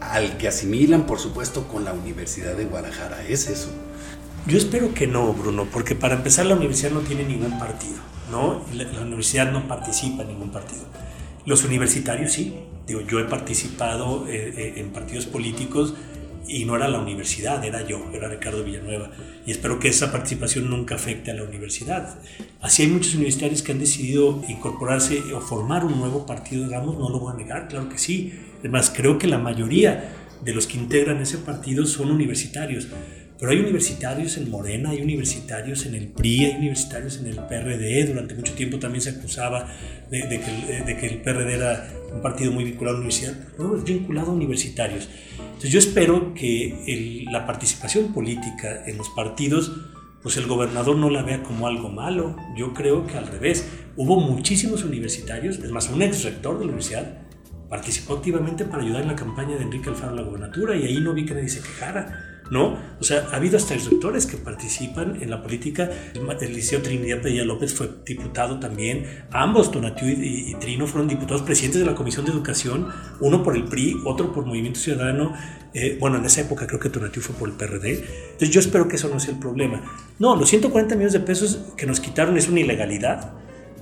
al 0.00 0.38
que 0.38 0.48
asimilan, 0.48 1.04
por 1.04 1.18
supuesto, 1.18 1.68
con 1.68 1.84
la 1.84 1.92
Universidad 1.92 2.54
de 2.54 2.64
Guadalajara. 2.64 3.22
¿Es 3.28 3.48
eso? 3.48 3.68
Yo 4.46 4.58
espero 4.58 4.92
que 4.92 5.06
no, 5.06 5.32
Bruno, 5.32 5.66
porque 5.72 5.94
para 5.94 6.16
empezar 6.16 6.44
la 6.44 6.54
universidad 6.54 6.90
no 6.90 7.00
tiene 7.00 7.24
ningún 7.24 7.58
partido, 7.58 7.96
¿no? 8.30 8.62
La, 8.74 8.84
la 8.84 9.00
universidad 9.00 9.50
no 9.50 9.66
participa 9.66 10.22
en 10.22 10.28
ningún 10.28 10.50
partido. 10.50 10.82
Los 11.46 11.64
universitarios 11.64 12.32
sí, 12.32 12.54
digo, 12.86 13.00
yo 13.00 13.20
he 13.20 13.24
participado 13.24 14.26
eh, 14.28 14.74
en 14.76 14.90
partidos 14.90 15.24
políticos 15.24 15.94
y 16.46 16.66
no 16.66 16.76
era 16.76 16.88
la 16.88 16.98
universidad, 16.98 17.64
era 17.64 17.86
yo, 17.86 18.04
era 18.12 18.28
Ricardo 18.28 18.62
Villanueva. 18.64 19.10
Y 19.46 19.50
espero 19.50 19.78
que 19.78 19.88
esa 19.88 20.12
participación 20.12 20.68
nunca 20.68 20.94
afecte 20.94 21.30
a 21.30 21.34
la 21.34 21.44
universidad. 21.44 22.18
Así 22.60 22.82
hay 22.82 22.88
muchos 22.88 23.14
universitarios 23.14 23.62
que 23.62 23.72
han 23.72 23.78
decidido 23.78 24.42
incorporarse 24.48 25.22
o 25.32 25.40
formar 25.40 25.86
un 25.86 25.98
nuevo 25.98 26.26
partido, 26.26 26.64
digamos, 26.64 26.98
no 26.98 27.08
lo 27.08 27.18
voy 27.18 27.32
a 27.32 27.36
negar, 27.36 27.68
claro 27.68 27.88
que 27.88 27.98
sí. 27.98 28.32
Además, 28.60 28.92
creo 28.94 29.18
que 29.18 29.26
la 29.26 29.38
mayoría 29.38 30.12
de 30.42 30.52
los 30.52 30.66
que 30.66 30.76
integran 30.76 31.22
ese 31.22 31.38
partido 31.38 31.86
son 31.86 32.10
universitarios. 32.10 32.88
Pero 33.38 33.50
hay 33.50 33.58
universitarios 33.58 34.36
en 34.36 34.50
Morena, 34.50 34.90
hay 34.90 35.02
universitarios 35.02 35.86
en 35.86 35.94
el 35.94 36.08
PRI, 36.08 36.44
hay 36.44 36.56
universitarios 36.56 37.18
en 37.18 37.26
el 37.26 37.36
PRD. 37.36 38.06
Durante 38.06 38.34
mucho 38.34 38.52
tiempo 38.54 38.78
también 38.78 39.02
se 39.02 39.10
acusaba 39.10 39.68
de, 40.10 40.28
que, 40.28 41.06
el, 41.06 41.18
PRD 41.18 41.54
era 41.54 41.88
un 42.12 42.22
partido 42.22 42.52
muy 42.52 42.64
vinculado 42.64 42.96
a 42.96 43.00
la 43.00 43.06
universidad. 43.06 43.34
No, 43.58 43.76
es 43.76 43.84
vinculado 43.84 44.30
a 44.30 44.34
universitarios. 44.34 45.08
Entonces 45.38 45.70
yo 45.70 45.78
espero 45.80 46.32
que 46.34 47.26
la 47.30 47.44
participación 47.44 48.12
política 48.12 48.84
en 48.86 48.98
los 48.98 49.08
partidos, 49.10 49.72
pues 50.22 50.36
el 50.36 50.46
gobernador 50.46 50.96
no 50.96 51.10
la 51.10 51.22
vea 51.22 51.42
como 51.42 51.66
algo 51.66 51.88
malo. 51.88 52.36
Yo 52.56 52.72
creo 52.72 53.06
que 53.06 53.18
al 53.18 53.26
revés. 53.26 53.66
Hubo 53.96 54.20
muchísimos 54.20 54.82
universitarios, 54.82 55.60
es 55.60 55.70
más, 55.70 55.88
un 55.88 56.02
ex 56.02 56.24
rector 56.24 56.58
de 56.58 56.64
la 56.64 56.72
universidad 56.72 57.18
participó 57.68 58.14
activamente 58.14 58.64
para 58.64 58.82
ayudar 58.82 59.02
en 59.02 59.08
la 59.08 59.16
campaña 59.16 59.56
de 59.56 59.62
Enrique 59.62 59.88
Alfaro 59.88 60.12
a 60.12 60.16
la 60.16 60.22
gobernatura 60.22 60.76
y 60.76 60.84
ahí 60.84 61.00
no 61.00 61.12
vi 61.12 61.24
que 61.24 61.34
nadie 61.34 61.48
se 61.48 61.60
quejara. 61.60 62.33
¿No? 62.50 62.78
O 63.00 63.04
sea, 63.04 63.28
ha 63.32 63.36
habido 63.36 63.56
hasta 63.56 63.74
instructores 63.74 64.26
que 64.26 64.36
participan 64.36 65.22
en 65.22 65.30
la 65.30 65.42
política. 65.42 65.90
El 66.40 66.54
Liceo 66.54 66.82
Trinidad 66.82 67.20
Pedilla 67.20 67.44
López 67.44 67.74
fue 67.74 67.90
diputado 68.04 68.58
también. 68.58 69.06
Ambos, 69.30 69.70
Tonatiu 69.70 70.08
y, 70.08 70.54
Trino, 70.60 70.86
fueron 70.86 71.08
diputados 71.08 71.42
presidentes 71.42 71.80
de 71.80 71.86
la 71.86 71.94
Comisión 71.94 72.24
de 72.24 72.32
Educación, 72.32 72.88
uno 73.20 73.42
por 73.42 73.56
el 73.56 73.64
PRI, 73.64 74.00
otro 74.04 74.32
por 74.32 74.44
Movimiento 74.44 74.80
Ciudadano. 74.80 75.34
Eh, 75.72 75.96
bueno, 76.00 76.18
en 76.18 76.24
esa 76.24 76.42
época 76.42 76.66
creo 76.66 76.78
que 76.78 76.88
Tonatiu 76.88 77.22
fue 77.22 77.34
por 77.34 77.48
el 77.48 77.54
PRD. 77.56 78.04
Entonces 78.32 78.50
yo 78.50 78.60
espero 78.60 78.88
que 78.88 78.96
eso 78.96 79.08
no 79.08 79.18
sea 79.18 79.34
el 79.34 79.40
problema. 79.40 79.82
No, 80.18 80.36
los 80.36 80.48
140 80.48 80.94
millones 80.94 81.12
de 81.12 81.20
pesos 81.20 81.72
que 81.76 81.86
nos 81.86 82.00
quitaron 82.00 82.36
es 82.36 82.48
una 82.48 82.60
ilegalidad, 82.60 83.32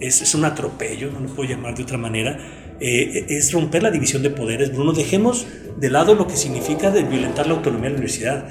es, 0.07 0.23
es 0.23 0.35
un 0.35 0.45
atropello, 0.45 1.11
no 1.11 1.21
lo 1.21 1.29
puedo 1.29 1.49
llamar 1.49 1.75
de 1.75 1.83
otra 1.83 1.99
manera 1.99 2.39
eh, 2.85 3.27
es 3.29 3.53
romper 3.53 3.85
la 3.85 3.93
división 3.93 4.25
de 4.25 4.31
poderes. 4.31 4.73
Bruno, 4.73 4.93
dejemos 4.93 5.47
de 5.79 5.89
lado 5.89 6.17
lo 6.17 6.27
que 6.27 6.37
significa 6.37 6.91
de 6.91 7.05
violentar 7.05 7.47
la 7.47 7.55
autonomía 7.55 7.85
de 7.85 7.91
la 7.91 7.99
universidad. 7.99 8.49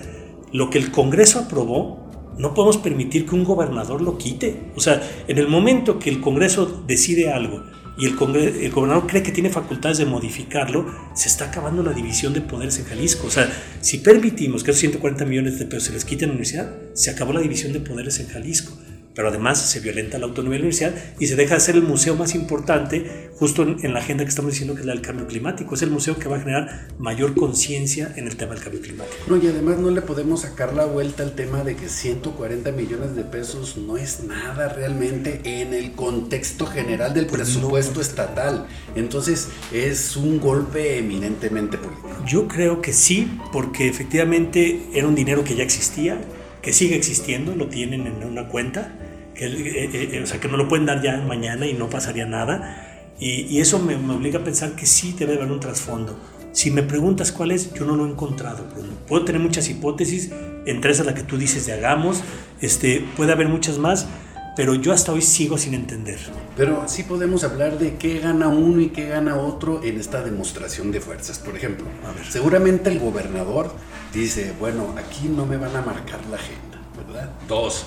Lo 0.54 0.70
que 0.70 0.78
el 0.78 0.90
Congreso 0.90 1.40
aprobó, 1.40 2.10
no 2.38 2.54
podemos 2.54 2.78
permitir 2.78 3.26
que 3.26 3.36
un 3.36 3.44
gobernador 3.44 4.02
lo 4.02 4.18
quite. 4.18 4.72
O 4.78 4.80
sea, 4.80 5.02
en 5.28 5.38
el 5.38 5.50
momento 5.50 6.00
que 6.00 6.10
el 6.10 6.22
Congreso 6.22 6.82
decide 6.88 7.30
algo 7.34 7.62
y 7.98 8.06
el, 8.06 8.14
el 8.38 8.72
gobernador 8.72 9.06
cree 9.06 9.22
que 9.22 9.34
tiene 9.34 9.50
facultades 9.50 9.98
de 9.98 10.06
modificarlo, 10.06 10.86
se 11.14 11.28
está 11.28 11.46
acabando 11.46 11.84
la 11.84 11.92
división 11.92 12.34
de 12.34 12.40
poderes 12.40 12.80
en 12.80 12.86
Jalisco. 12.86 13.28
O 13.28 13.32
sea, 13.32 13.52
si 13.82 13.98
permitimos 13.98 14.64
que 14.64 14.72
esos 14.72 14.80
140 14.80 15.26
millones 15.26 15.60
de 15.60 15.66
pesos 15.66 15.84
se 15.84 15.94
les 15.94 16.06
quiten 16.06 16.26
a 16.26 16.28
la 16.28 16.34
universidad, 16.36 16.72
se 16.94 17.12
acabó 17.12 17.34
la 17.34 17.42
división 17.42 17.74
de 17.74 17.82
poderes 17.82 18.18
en 18.22 18.30
Jalisco 18.30 18.72
pero 19.14 19.30
además 19.30 19.62
se 19.62 19.80
violenta 19.80 20.18
la 20.18 20.26
autonomía 20.26 20.58
de 20.58 20.60
la 20.60 20.68
universidad 20.68 20.96
y 21.20 21.28
se 21.28 21.36
deja 21.36 21.56
de 21.56 21.62
ser 21.62 21.76
el 21.76 21.84
museo 21.84 22.16
más 22.16 22.36
importante 22.36 23.32
justo 23.36 23.64
en, 23.64 23.94
la 23.94 24.00
agenda 24.00 24.24
que 24.24 24.30
estamos 24.30 24.52
diciendo 24.52 24.76
que 24.76 24.82
es 24.82 24.86
la 24.86 24.94
del 24.94 25.02
cambio 25.02 25.26
climático. 25.26 25.74
Es 25.74 25.82
el 25.82 25.90
museo 25.90 26.18
que 26.20 26.30
va 26.30 26.38
a 26.38 26.40
generar 26.40 26.88
mayor 27.00 27.34
conciencia 27.34 28.14
en 28.16 28.28
el 28.28 28.36
tema 28.38 28.54
del 28.54 28.64
cambio 28.64 28.82
climático. 28.82 29.18
No, 29.28 29.38
y 29.38 29.48
además 29.48 29.80
no 29.80 29.90
le 29.90 30.02
podemos 30.02 30.42
sacar 30.42 30.74
la 30.74 30.86
vuelta 30.86 31.24
al 31.24 31.34
tema 31.34 31.64
de 31.64 31.76
que 31.76 31.90
140 31.90 32.72
millones 32.72 33.16
de 33.16 33.24
pesos 33.24 33.78
no 33.78 33.98
es 33.98 34.24
nada 34.24 34.70
realmente 34.70 35.42
en 35.44 35.74
el 35.74 35.94
contexto 35.94 36.68
general 36.68 37.14
del 37.14 37.26
pues 37.26 37.42
presupuesto 37.42 38.00
estatal. 38.00 38.68
Entonces 38.96 39.50
es 39.74 40.16
un 40.16 40.40
golpe 40.40 41.00
eminentemente 41.00 41.80
político. 41.80 42.10
Yo 42.28 42.48
creo 42.48 42.82
que 42.82 42.94
sí, 42.94 43.40
porque 43.52 43.88
efectivamente 43.88 44.84
era 44.94 45.08
un 45.08 45.16
dinero 45.16 45.44
que 45.44 45.56
ya 45.56 45.64
existía 45.64 46.22
que 46.62 46.74
sigue 46.74 46.96
existiendo, 46.96 47.56
lo 47.56 47.68
tienen 47.68 48.08
en 48.08 48.24
una 48.24 48.48
cuenta, 48.48 48.94
que, 49.42 49.48
eh, 49.48 49.90
eh, 49.94 50.10
eh, 50.14 50.22
o 50.24 50.28
sea, 50.28 50.40
que 50.40 50.48
no 50.48 50.58
lo 50.58 50.68
pueden 50.68 50.86
dar 50.86 51.02
ya 51.02 51.18
mañana 51.18 51.66
y 51.66 51.74
no 51.74 51.90
pasaría 51.90 52.26
nada. 52.26 52.88
Y, 53.20 53.60
eso 53.60 53.78
me, 53.78 53.96
obliga 53.96 54.40
a 54.40 54.44
pensar 54.44 54.72
que 54.76 54.88
sí 54.88 55.16
debe 55.18 55.36
haber 55.36 55.52
un 55.52 55.60
trasfondo. 55.60 56.18
Si 56.54 56.72
me 56.72 56.82
preguntas 56.82 57.32
cuál 57.32 57.52
es, 57.52 57.72
yo 57.74 57.86
no 57.86 57.96
lo 57.96 58.08
he 58.08 58.10
encontrado. 58.10 58.66
Puedo 59.08 59.26
tener 59.26 59.40
muchas 59.40 59.70
hipótesis, 59.70 60.32
entre 60.66 60.92
esas 60.92 61.06
la 61.06 61.14
que 61.14 61.22
tú 61.22 61.38
dices 61.38 61.68
de 61.68 61.74
hagamos, 61.74 62.24
este, 62.62 63.06
puede 63.16 63.32
haber 63.32 63.48
muchas 63.48 63.78
más, 63.78 64.08
pero 64.56 64.74
yo 64.74 64.92
hasta 64.92 65.12
hoy 65.12 65.22
sigo 65.22 65.60
sin 65.60 65.76
entender. 65.76 66.20
Pero 66.58 66.88
sí 66.88 67.04
podemos 67.04 67.44
hablar 67.44 67.78
de 67.78 67.96
qué 67.96 68.20
gana 68.20 68.48
uno 68.48 68.82
y 68.82 68.90
qué 68.90 69.08
gana 69.08 69.38
otro 69.38 69.84
en 69.84 70.00
esta 70.00 70.24
demostración 70.24 70.92
de 70.92 71.00
fuerzas. 71.00 71.38
Por 71.38 71.56
ejemplo, 71.56 71.86
seguramente 72.28 72.90
el 72.90 73.00
gobernador 73.00 73.72
dice, 74.14 74.54
bueno, 74.60 74.96
aquí 74.98 75.28
no 75.30 75.46
me 75.46 75.58
van 75.58 75.76
a 75.76 75.82
marcar 75.84 76.20
la 76.32 76.38
agenda, 76.38 76.82
¿verdad? 76.98 77.30
Dos, 77.48 77.86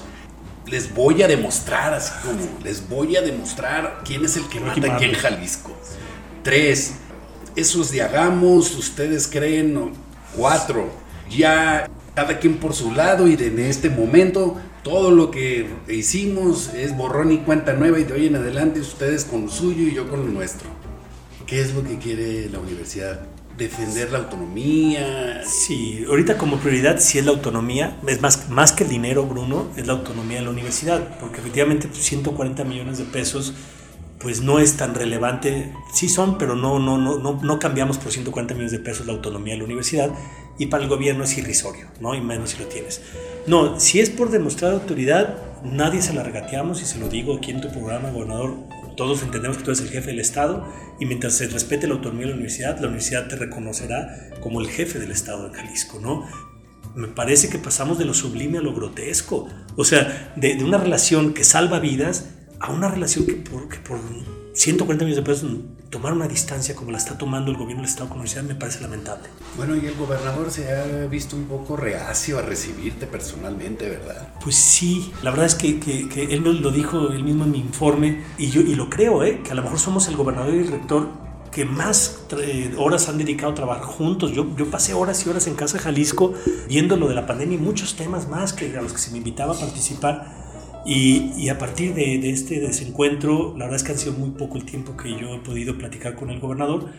les 0.66 0.92
voy 0.94 1.22
a 1.22 1.28
demostrar, 1.28 1.94
así 1.94 2.12
como, 2.22 2.40
les 2.62 2.88
voy 2.88 3.16
a 3.16 3.22
demostrar 3.22 4.02
quién 4.04 4.24
es 4.24 4.36
el 4.36 4.48
que 4.48 4.60
mata 4.60 4.94
aquí 4.94 5.04
en 5.04 5.14
Jalisco. 5.14 5.72
Tres, 6.42 6.94
esos 7.56 7.90
de 7.90 8.02
hagamos, 8.02 8.74
ustedes 8.76 9.26
creen, 9.26 9.92
cuatro, 10.36 10.90
ya 11.30 11.88
cada 12.14 12.38
quien 12.38 12.56
por 12.56 12.74
su 12.74 12.92
lado 12.92 13.28
y 13.28 13.34
en 13.34 13.58
este 13.58 13.90
momento 13.90 14.56
todo 14.82 15.10
lo 15.10 15.30
que 15.30 15.68
hicimos 15.88 16.72
es 16.74 16.96
borrón 16.96 17.32
y 17.32 17.38
cuenta 17.38 17.72
nueva 17.72 17.98
y 17.98 18.04
de 18.04 18.12
hoy 18.12 18.26
en 18.26 18.36
adelante 18.36 18.80
ustedes 18.80 19.24
con 19.24 19.46
lo 19.46 19.50
suyo 19.50 19.82
y 19.82 19.94
yo 19.94 20.08
con 20.08 20.20
lo 20.20 20.28
nuestro. 20.28 20.68
¿Qué 21.46 21.60
es 21.60 21.74
lo 21.74 21.82
que 21.82 21.98
quiere 21.98 22.48
la 22.50 22.58
universidad? 22.58 23.33
Defender 23.56 24.10
la 24.10 24.18
autonomía. 24.18 25.42
Sí, 25.46 26.04
ahorita 26.08 26.36
como 26.38 26.58
prioridad 26.58 26.98
sí 26.98 27.18
es 27.18 27.24
la 27.24 27.32
autonomía, 27.32 27.96
es 28.06 28.20
más, 28.20 28.48
más 28.48 28.72
que 28.72 28.84
el 28.84 28.90
dinero, 28.90 29.24
Bruno, 29.24 29.68
es 29.76 29.86
la 29.86 29.92
autonomía 29.94 30.38
de 30.38 30.44
la 30.44 30.50
universidad, 30.50 31.18
porque 31.18 31.40
efectivamente 31.40 31.88
140 31.92 32.62
pues, 32.62 32.68
millones 32.68 32.98
de 32.98 33.04
pesos 33.04 33.54
pues 34.18 34.40
no 34.40 34.58
es 34.58 34.78
tan 34.78 34.94
relevante, 34.94 35.74
sí 35.92 36.08
son, 36.08 36.38
pero 36.38 36.56
no, 36.56 36.78
no, 36.78 36.96
no, 36.96 37.18
no, 37.18 37.40
no 37.42 37.58
cambiamos 37.58 37.98
por 37.98 38.10
140 38.10 38.54
millones 38.54 38.72
de 38.72 38.78
pesos 38.78 39.06
la 39.06 39.12
autonomía 39.12 39.52
de 39.52 39.58
la 39.58 39.64
universidad 39.64 40.10
y 40.56 40.66
para 40.66 40.82
el 40.82 40.88
gobierno 40.88 41.24
es 41.24 41.36
irrisorio, 41.36 41.88
¿no? 42.00 42.14
Y 42.14 42.22
menos 42.22 42.50
si 42.50 42.58
lo 42.58 42.66
tienes. 42.66 43.02
No, 43.46 43.78
si 43.78 44.00
es 44.00 44.08
por 44.08 44.30
demostrar 44.30 44.72
autoridad, 44.72 45.36
nadie 45.62 46.00
se 46.00 46.14
la 46.14 46.22
regateamos 46.22 46.80
y 46.80 46.86
se 46.86 46.98
lo 46.98 47.10
digo 47.10 47.36
aquí 47.36 47.50
en 47.50 47.60
tu 47.60 47.70
programa, 47.70 48.10
gobernador, 48.10 48.56
todos 48.96 49.22
entendemos 49.22 49.56
que 49.58 49.64
tú 49.64 49.70
eres 49.70 49.82
el 49.82 49.90
jefe 49.90 50.08
del 50.08 50.20
Estado 50.20 50.66
y 51.00 51.06
mientras 51.06 51.34
se 51.34 51.48
respete 51.48 51.86
la 51.86 51.94
autonomía 51.94 52.22
de 52.22 52.28
la 52.28 52.34
universidad, 52.34 52.78
la 52.78 52.86
universidad 52.86 53.28
te 53.28 53.36
reconocerá 53.36 54.30
como 54.40 54.60
el 54.60 54.68
jefe 54.68 54.98
del 54.98 55.10
Estado 55.10 55.48
de 55.48 55.54
Jalisco, 55.54 55.98
¿no? 56.00 56.26
Me 56.94 57.08
parece 57.08 57.48
que 57.48 57.58
pasamos 57.58 57.98
de 57.98 58.04
lo 58.04 58.14
sublime 58.14 58.58
a 58.58 58.60
lo 58.60 58.72
grotesco, 58.72 59.48
o 59.76 59.84
sea, 59.84 60.32
de, 60.36 60.54
de 60.54 60.64
una 60.64 60.78
relación 60.78 61.34
que 61.34 61.42
salva 61.42 61.80
vidas 61.80 62.30
a 62.60 62.70
una 62.72 62.88
relación 62.88 63.26
que 63.26 63.34
que 63.34 63.78
por 63.78 63.98
140 64.54 65.04
millones 65.04 65.16
de 65.16 65.30
pesos 65.30 65.50
tomar 65.90 66.12
una 66.12 66.28
distancia 66.28 66.74
como 66.74 66.92
la 66.92 66.98
está 66.98 67.18
tomando 67.18 67.50
el 67.50 67.56
gobierno 67.56 67.82
del 67.82 67.90
Estado 67.90 68.08
con 68.08 68.18
la 68.18 68.22
universidad 68.22 68.44
me 68.44 68.54
parece 68.54 68.80
lamentable. 68.80 69.28
Bueno, 69.56 69.76
y 69.76 69.86
el 69.86 69.94
gobernador 69.94 70.50
se 70.50 70.72
ha 70.72 71.06
visto 71.06 71.36
un 71.36 71.44
poco 71.44 71.76
reacio 71.76 72.38
a 72.38 72.42
recibirte 72.42 73.06
personalmente, 73.06 73.88
¿verdad? 73.88 74.32
Pues 74.42 74.56
sí, 74.56 75.12
la 75.22 75.30
verdad 75.30 75.46
es 75.46 75.54
que, 75.54 75.80
que, 75.80 76.08
que 76.08 76.24
él 76.24 76.42
lo 76.42 76.70
dijo 76.70 77.08
él 77.10 77.24
mismo 77.24 77.44
en 77.44 77.50
mi 77.50 77.58
informe 77.58 78.22
y 78.38 78.50
yo 78.50 78.60
y 78.60 78.74
lo 78.74 78.88
creo, 78.90 79.24
¿eh? 79.24 79.40
que 79.42 79.50
a 79.50 79.54
lo 79.54 79.62
mejor 79.62 79.78
somos 79.78 80.08
el 80.08 80.16
gobernador 80.16 80.54
y 80.54 80.58
el 80.58 80.68
rector 80.68 81.08
que 81.50 81.64
más 81.64 82.24
eh, 82.36 82.74
horas 82.76 83.08
han 83.08 83.18
dedicado 83.18 83.52
a 83.52 83.54
trabajar 83.54 83.84
juntos. 83.84 84.32
Yo, 84.32 84.56
yo 84.56 84.70
pasé 84.70 84.94
horas 84.94 85.24
y 85.24 85.30
horas 85.30 85.46
en 85.46 85.54
Casa 85.54 85.78
Jalisco 85.78 86.34
viendo 86.68 86.96
lo 86.96 87.08
de 87.08 87.14
la 87.14 87.26
pandemia 87.26 87.56
y 87.56 87.60
muchos 87.60 87.94
temas 87.94 88.28
más 88.28 88.52
que 88.52 88.76
a 88.76 88.82
los 88.82 88.92
que 88.92 88.98
se 88.98 89.12
me 89.12 89.18
invitaba 89.18 89.54
a 89.54 89.58
participar 89.58 90.43
y, 90.84 91.48
a 91.48 91.58
partir 91.58 91.94
de, 91.94 92.30
este 92.30 92.60
desencuentro, 92.60 93.54
la 93.56 93.64
verdad 93.64 93.76
es 93.76 93.84
que 93.84 93.92
han 93.92 93.98
sido 93.98 94.12
muy 94.12 94.30
poco 94.30 94.58
el 94.58 94.64
tiempo 94.64 94.96
que 94.96 95.10
yo 95.18 95.34
he 95.34 95.38
podido 95.38 95.78
platicar 95.78 96.14
con 96.14 96.30
el 96.30 96.40
gobernador, 96.40 96.90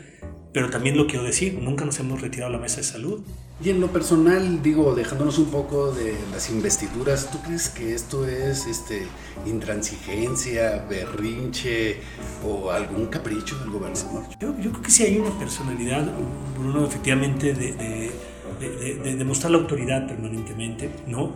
pero 0.52 0.70
también 0.70 0.98
lo 0.98 1.06
quiero 1.06 1.24
decir, 1.24 1.60
nunca 1.62 1.86
nos 1.86 2.00
hemos 2.00 2.22
retirado 2.22 2.52
la 2.52 2.58
mesa 2.58 2.78
de 2.78 2.84
salud. 2.84 3.22
Y 3.64 3.70
en 3.70 3.80
lo 3.80 3.88
personal, 3.88 4.62
digo, 4.64 4.96
dejándonos 4.96 5.38
un 5.38 5.46
poco 5.46 5.92
de 5.92 6.16
las 6.32 6.50
investiduras, 6.50 7.30
¿tú 7.32 7.42
crees 7.42 7.70
que 7.70 7.94
esto 7.94 8.28
es 8.28 8.66
este, 8.66 9.04
intransigencia, 9.46 10.86
berrinche 10.90 11.98
o 12.44 12.72
algún 12.72 13.08
capricho 13.08 13.58
del 13.60 13.70
gobernador? 13.70 14.24
Yo, 14.40 14.58
yo 14.60 14.72
creo 14.72 14.82
que 14.82 14.92
sí 14.92 15.04
hay 15.04 15.18
una 15.18 15.38
personalidad, 15.38 16.10
Bruno, 16.58 16.86
efectivamente, 16.86 17.54
de, 17.54 17.74
de, 17.74 18.96
de 19.04 19.16
demostrar 19.16 19.52
la 19.52 19.60
autoridad 19.60 20.08
permanentemente, 20.08 20.90
¿no? 21.08 21.34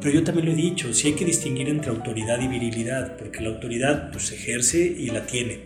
Pero 0.00 0.14
yo 0.14 0.24
también 0.24 0.46
lo 0.46 0.52
he 0.52 0.56
dicho, 0.56 0.92
sí 0.92 1.08
hay 1.08 1.14
que 1.14 1.24
distinguir 1.24 1.68
entre 1.68 1.90
autoridad 1.90 2.40
y 2.40 2.48
virilidad, 2.48 3.16
porque 3.16 3.40
la 3.40 3.48
autoridad 3.48 4.10
pues, 4.12 4.26
se 4.26 4.34
ejerce 4.34 4.78
y 4.78 5.10
la 5.10 5.26
tiene. 5.26 5.60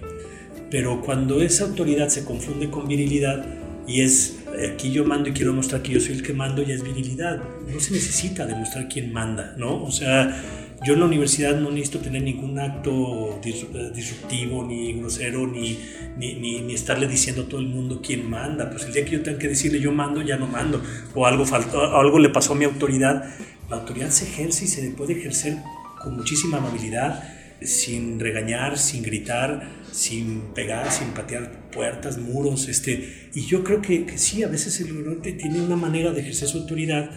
Pero 0.71 1.01
cuando 1.01 1.43
esa 1.43 1.65
autoridad 1.65 2.09
se 2.09 2.25
confunde 2.25 2.71
con 2.71 2.87
virilidad 2.87 3.45
y 3.87 4.03
es 4.03 4.41
aquí 4.73 4.93
yo 4.93 5.05
mando 5.05 5.29
y 5.29 5.33
quiero 5.33 5.51
demostrar 5.51 5.83
que 5.83 5.93
yo 5.93 6.01
soy 6.01 6.15
el 6.15 6.23
que 6.23 6.33
mando, 6.33 6.63
ya 6.63 6.75
es 6.75 6.83
virilidad. 6.83 7.43
No 7.73 7.81
se 7.81 7.93
necesita 7.93 8.47
demostrar 8.47 8.89
quién 8.89 9.13
manda, 9.13 9.55
¿no? 9.57 9.83
O 9.83 9.91
sea, 9.91 10.43
yo 10.85 10.95
en 10.95 11.01
la 11.01 11.07
universidad 11.07 11.61
no 11.61 11.71
necesito 11.71 11.99
tener 11.99 12.23
ningún 12.23 12.59
acto 12.59 13.39
disruptivo, 13.43 14.65
ni 14.65 14.95
grosero, 14.95 15.47
ni, 15.47 15.79
ni, 16.17 16.35
ni, 16.35 16.75
estarle 16.75 17.07
diciendo 17.07 17.43
a 17.43 17.45
todo 17.47 17.61
el 17.61 17.67
mundo 17.67 18.01
quién 18.03 18.29
manda. 18.29 18.71
Pues 18.71 18.85
el 18.85 18.93
día 18.93 19.05
que 19.05 19.13
yo 19.13 19.23
tenga 19.23 19.39
que 19.39 19.49
decirle 19.49 19.81
yo 19.81 19.93
mando, 19.93 20.23
ya 20.23 20.37
no 20.37 20.47
mando. 20.47 20.81
O 21.15 21.27
algo, 21.27 21.45
faltó, 21.45 21.97
algo 21.97 22.19
le 22.19 22.31
pasó 22.31 22.55
a 22.55 22.57
mi 22.57 22.65
autoridad, 22.65 23.25
la 23.71 23.77
autoridad 23.77 24.11
se 24.11 24.25
ejerce 24.25 24.65
y 24.65 24.69
se 24.69 24.91
puede 24.91 25.15
ejercer 25.15 25.59
con 26.03 26.17
muchísima 26.17 26.59
amabilidad, 26.59 27.23
sin 27.63 28.19
regañar, 28.19 28.79
sin 28.79 29.03
gritar, 29.03 29.69
sin 29.93 30.41
pegar, 30.55 30.91
sin 30.91 31.09
patear 31.09 31.71
puertas, 31.71 32.19
muros. 32.19 32.69
Este, 32.69 33.31
y 33.35 33.47
yo 33.47 33.63
creo 33.63 33.81
que, 33.81 34.07
que 34.07 34.19
sí, 34.19 34.43
a 34.43 34.49
veces 34.49 34.81
el 34.81 34.93
gobernante 34.93 35.33
tiene 35.33 35.61
una 35.61 35.77
manera 35.77 36.11
de 36.13 36.21
ejercer 36.21 36.49
su 36.49 36.59
autoridad 36.59 37.11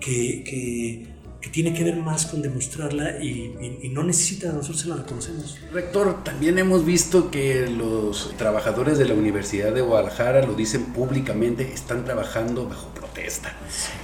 que, 0.00 0.42
que, 0.44 1.20
tiene 1.50 1.74
que 1.74 1.82
ver 1.82 1.96
más 1.96 2.26
con 2.26 2.42
demostrarla 2.42 3.18
y, 3.20 3.78
y, 3.82 3.88
no 3.88 4.04
necesita, 4.04 4.52
nosotros 4.52 4.82
se 4.82 4.88
la 4.88 4.96
reconocemos. 4.96 5.58
Rector, 5.72 6.22
también 6.22 6.58
hemos 6.58 6.84
visto 6.84 7.30
que 7.30 7.66
los 7.66 8.36
trabajadores 8.36 8.98
de 8.98 9.06
la 9.06 9.14
Universidad 9.14 9.74
de 9.74 9.80
Guadalajara 9.80 10.46
lo 10.46 10.54
dicen 10.54 10.92
públicamente, 10.92 11.68
están 11.72 12.04
trabajando 12.04 12.68
bajo 12.68 12.89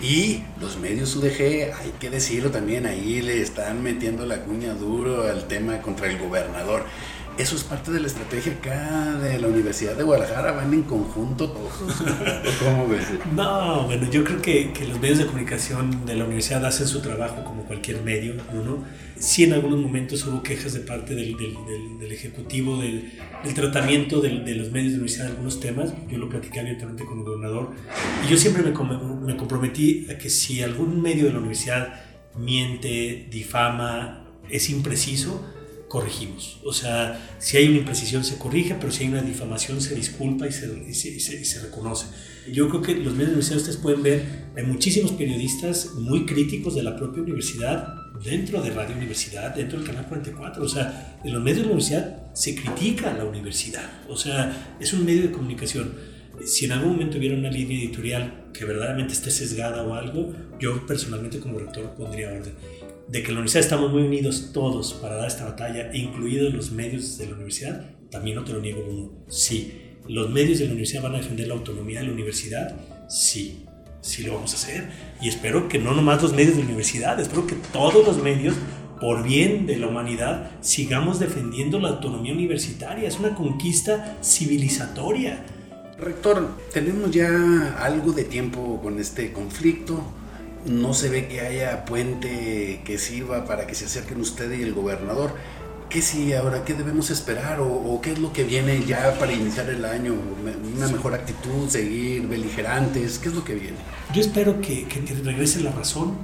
Y 0.01 0.43
los 0.61 0.79
medios 0.79 1.17
UDG, 1.17 1.75
hay 1.75 1.93
que 1.99 2.11
decirlo 2.11 2.51
también, 2.51 2.87
ahí 2.87 3.23
le 3.23 3.41
están 3.41 3.83
metiendo 3.83 4.27
la 4.27 4.43
cuña 4.43 4.75
duro 4.75 5.29
al 5.29 5.47
tema 5.47 5.81
contra 5.83 6.09
el 6.09 6.19
gobernador 6.19 6.85
eso 7.39 7.55
es 7.55 7.65
parte 7.65 7.91
de 7.91 8.01
la 8.01 8.07
estrategia 8.07 8.53
acá 8.53 9.19
de 9.19 9.39
la 9.39 9.49
Universidad 9.49 9.95
de 9.95 10.03
Guadalajara, 10.03 10.53
van 10.53 10.73
en 10.73 10.83
conjunto 10.85 11.51
todos. 11.51 11.73
¿Cómo 12.63 12.89
ves? 12.89 13.07
No, 13.35 13.85
bueno, 13.85 14.11
yo 14.11 14.25
creo 14.25 14.41
que, 14.41 14.73
que, 14.73 14.87
los 14.87 14.99
medios 15.01 15.19
de 15.19 15.27
comunicación 15.27 16.07
de 16.07 16.17
la 16.17 16.25
universidad 16.25 16.65
hacen 16.65 16.87
su 16.87 17.01
trabajo 17.01 17.45
como 17.45 17.65
cualquier 17.65 18.03
medio, 18.03 18.35
¿no? 18.55 18.85
Sí 19.19 19.45
en 19.45 19.53
algunos 19.53 19.79
momentos 19.81 20.27
hubo 20.27 20.43
quejas 20.43 20.73
de 20.73 20.81
parte 20.81 21.15
del, 21.15 21.37
del, 21.37 21.99
del, 21.99 22.13
Ejecutivo 22.13 22.79
del, 22.79 23.13
tratamiento 23.55 24.21
de, 24.21 24.31
los 24.31 24.71
medios 24.71 24.93
de 24.93 24.99
la 24.99 25.03
universidad 25.03 25.25
de 25.25 25.31
algunos 25.33 25.61
temas, 25.61 25.93
yo 26.09 26.17
lo 26.17 26.31
platicé 26.31 26.61
abiertamente 26.61 27.05
con 27.05 27.19
el 27.19 27.25
gobernador, 27.25 27.73
y 28.25 28.31
yo 28.31 28.39
siempre 28.39 28.63
me, 28.63 28.71
me 28.71 29.37
comprometí 29.37 30.07
a 30.11 30.17
que 30.17 30.31
si 30.31 30.63
algún 30.63 31.03
medio 31.03 31.27
de 31.27 31.33
la 31.33 31.39
universidad 31.39 32.01
miente, 32.35 33.27
difama, 33.31 34.27
es 34.51 34.71
impreciso, 34.71 35.45
corregimos. 35.89 36.59
O 36.65 36.73
sea, 36.73 37.37
si 37.39 37.57
hay 37.57 37.69
una 37.69 37.79
imprecisión 37.79 38.25
se 38.25 38.39
corrige, 38.39 38.75
pero 38.75 38.91
si 38.91 39.05
hay 39.05 39.11
una 39.11 39.23
difamación 39.23 39.81
se 39.81 39.95
disculpa 39.95 40.47
y 40.47 40.53
se, 40.53 41.21
se, 41.21 41.61
reconoce. 41.61 42.07
Yo 42.53 42.69
creo 42.69 42.83
que 42.83 42.95
los 42.95 43.13
medios 43.13 43.19
de 43.19 43.35
universidad 43.35 43.59
ustedes 43.59 43.77
pueden 43.77 44.03
ver, 44.03 44.25
hay 44.57 44.65
muchísimos 44.65 45.13
periodistas 45.13 45.93
muy 45.95 46.27
críticos 46.27 46.75
de 46.75 46.83
la 46.83 46.97
propia 46.97 47.23
universidad, 47.23 47.95
dentro 48.25 48.63
de 48.63 48.71
Radio 48.71 48.97
Universidad, 48.97 49.55
dentro 49.55 49.79
del 49.79 49.87
Canal 49.87 50.07
44. 50.07 50.63
O 50.63 50.69
sea, 50.69 51.19
en 51.25 51.33
los 51.33 51.43
medios 51.43 51.59
de 51.59 51.67
la 51.67 51.73
universidad 51.73 52.35
se 52.35 52.55
critica 52.55 53.11
a 53.11 53.15
la 53.15 53.25
universidad. 53.25 53.89
O 54.09 54.17
sea, 54.17 54.77
es 54.81 54.93
un 54.93 55.05
medio 55.05 55.23
de 55.23 55.33
comunicación. 55.33 55.93
Si 56.45 56.67
en 56.67 56.73
algún 56.73 56.93
momento 56.93 57.19
hubiera 57.19 57.35
una 57.35 57.51
línea 57.51 57.79
editorial 57.79 58.47
que 58.53 58.65
verdaderamente 58.65 59.15
esté 59.15 59.31
sesgada 59.31 59.83
o 59.83 59.95
algo, 59.95 60.33
yo 60.61 60.87
personalmente 60.87 61.41
como 61.41 61.59
rector 61.59 61.95
pondría 61.95 62.29
orden 62.33 62.53
de 63.09 63.23
que 63.23 63.29
la 63.29 63.35
universidad 63.35 63.65
estamos 63.65 63.93
muy 63.93 64.03
unidos 64.03 64.51
todos 64.53 64.95
para 64.95 65.17
dar 65.17 65.29
esta 65.29 65.45
batalla, 65.45 65.95
incluidos 65.95 66.53
los 66.53 66.73
medios 66.73 67.19
de 67.19 67.27
la 67.27 67.35
universidad, 67.35 67.91
también 68.11 68.37
no 68.37 68.45
te 68.45 68.53
lo 68.53 68.61
niego 68.61 68.85
uno. 68.89 69.11
Sí. 69.29 69.83
¿Los 70.09 70.31
medios 70.31 70.59
de 70.59 70.67
la 70.67 70.73
universidad 70.73 71.03
van 71.03 71.15
a 71.15 71.19
defender 71.19 71.49
la 71.49 71.55
autonomía 71.55 72.01
de 72.01 72.07
la 72.07 72.13
universidad? 72.13 72.77
Sí. 73.09 73.65
Sí 74.01 74.23
lo 74.23 74.35
vamos 74.35 74.53
a 74.53 74.57
hacer. 74.57 74.89
Y 75.21 75.29
espero 75.29 75.69
que 75.69 75.79
no 75.79 75.93
nomás 75.95 76.23
los 76.23 76.33
medios 76.33 76.55
de 76.55 76.61
la 76.61 76.67
universidad, 76.67 77.19
espero 77.19 77.47
que 77.47 77.57
todos 77.73 78.07
los 78.07 78.23
medios, 78.23 78.55
por 79.01 79.25
bien 79.25 79.67
de 79.67 79.77
la 79.77 79.89
humanidad, 79.89 80.51
sigamos 80.61 81.19
defendiendo 81.19 81.81
la 81.81 81.91
autonomía 81.91 82.33
universitaria. 82.33 83.09
Es 83.09 83.19
una 83.19 83.35
conquista 83.35 84.17
civilizatoria. 84.23 85.45
Rector, 85.99 86.49
tenemos 86.73 87.11
ya 87.11 87.77
algo 87.81 88.13
de 88.13 88.25
tiempo 88.25 88.81
con 88.83 89.01
este 89.01 89.33
conflicto 89.33 90.01
no 90.67 90.95
se 90.95 91.09
ve 91.09 91.29
que 91.29 91.41
haya 91.41 91.85
puente 91.85 92.81
que 92.85 92.99
sirva 92.99 93.45
para 93.45 93.67
que 93.67 93.75
se 93.75 93.87
acerquen 93.87 94.21
usted 94.21 94.51
y 94.53 94.63
el 94.63 94.75
gobernador. 94.75 95.33
¿Qué 95.89 96.03
sí 96.03 96.33
ahora? 96.33 96.65
¿Qué 96.65 96.75
debemos 96.75 97.11
esperar? 97.11 97.61
¿O, 97.61 98.01
qué 98.03 98.13
es 98.13 98.19
lo 98.19 98.33
que 98.33 98.43
viene 98.43 98.85
ya 98.87 99.17
para 99.19 99.33
iniciar 99.33 99.71
el 99.71 99.85
año? 99.85 100.15
¿Una 100.77 100.89
mejor 100.89 101.15
actitud? 101.15 101.69
¿Seguir 101.69 102.27
beligerantes? 102.27 103.21
¿Qué 103.21 103.29
es 103.29 103.35
lo 103.35 103.45
que 103.45 103.55
viene? 103.55 103.77
Yo 104.13 104.21
espero 104.21 104.61
que, 104.61 104.87
que, 104.89 105.01
regrese 105.23 105.61
la 105.61 105.71
razón. 105.71 106.17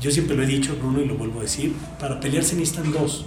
Yo 0.00 0.10
siempre 0.10 0.36
lo 0.36 0.42
he 0.42 0.46
dicho, 0.46 0.76
Bruno, 0.76 1.00
y 1.00 1.06
lo 1.06 1.16
vuelvo 1.16 1.40
a 1.40 1.42
decir. 1.42 1.72
Para 1.98 2.20
pelear 2.20 2.44
se 2.44 2.56
necesitan 2.56 2.92
dos. 2.92 3.24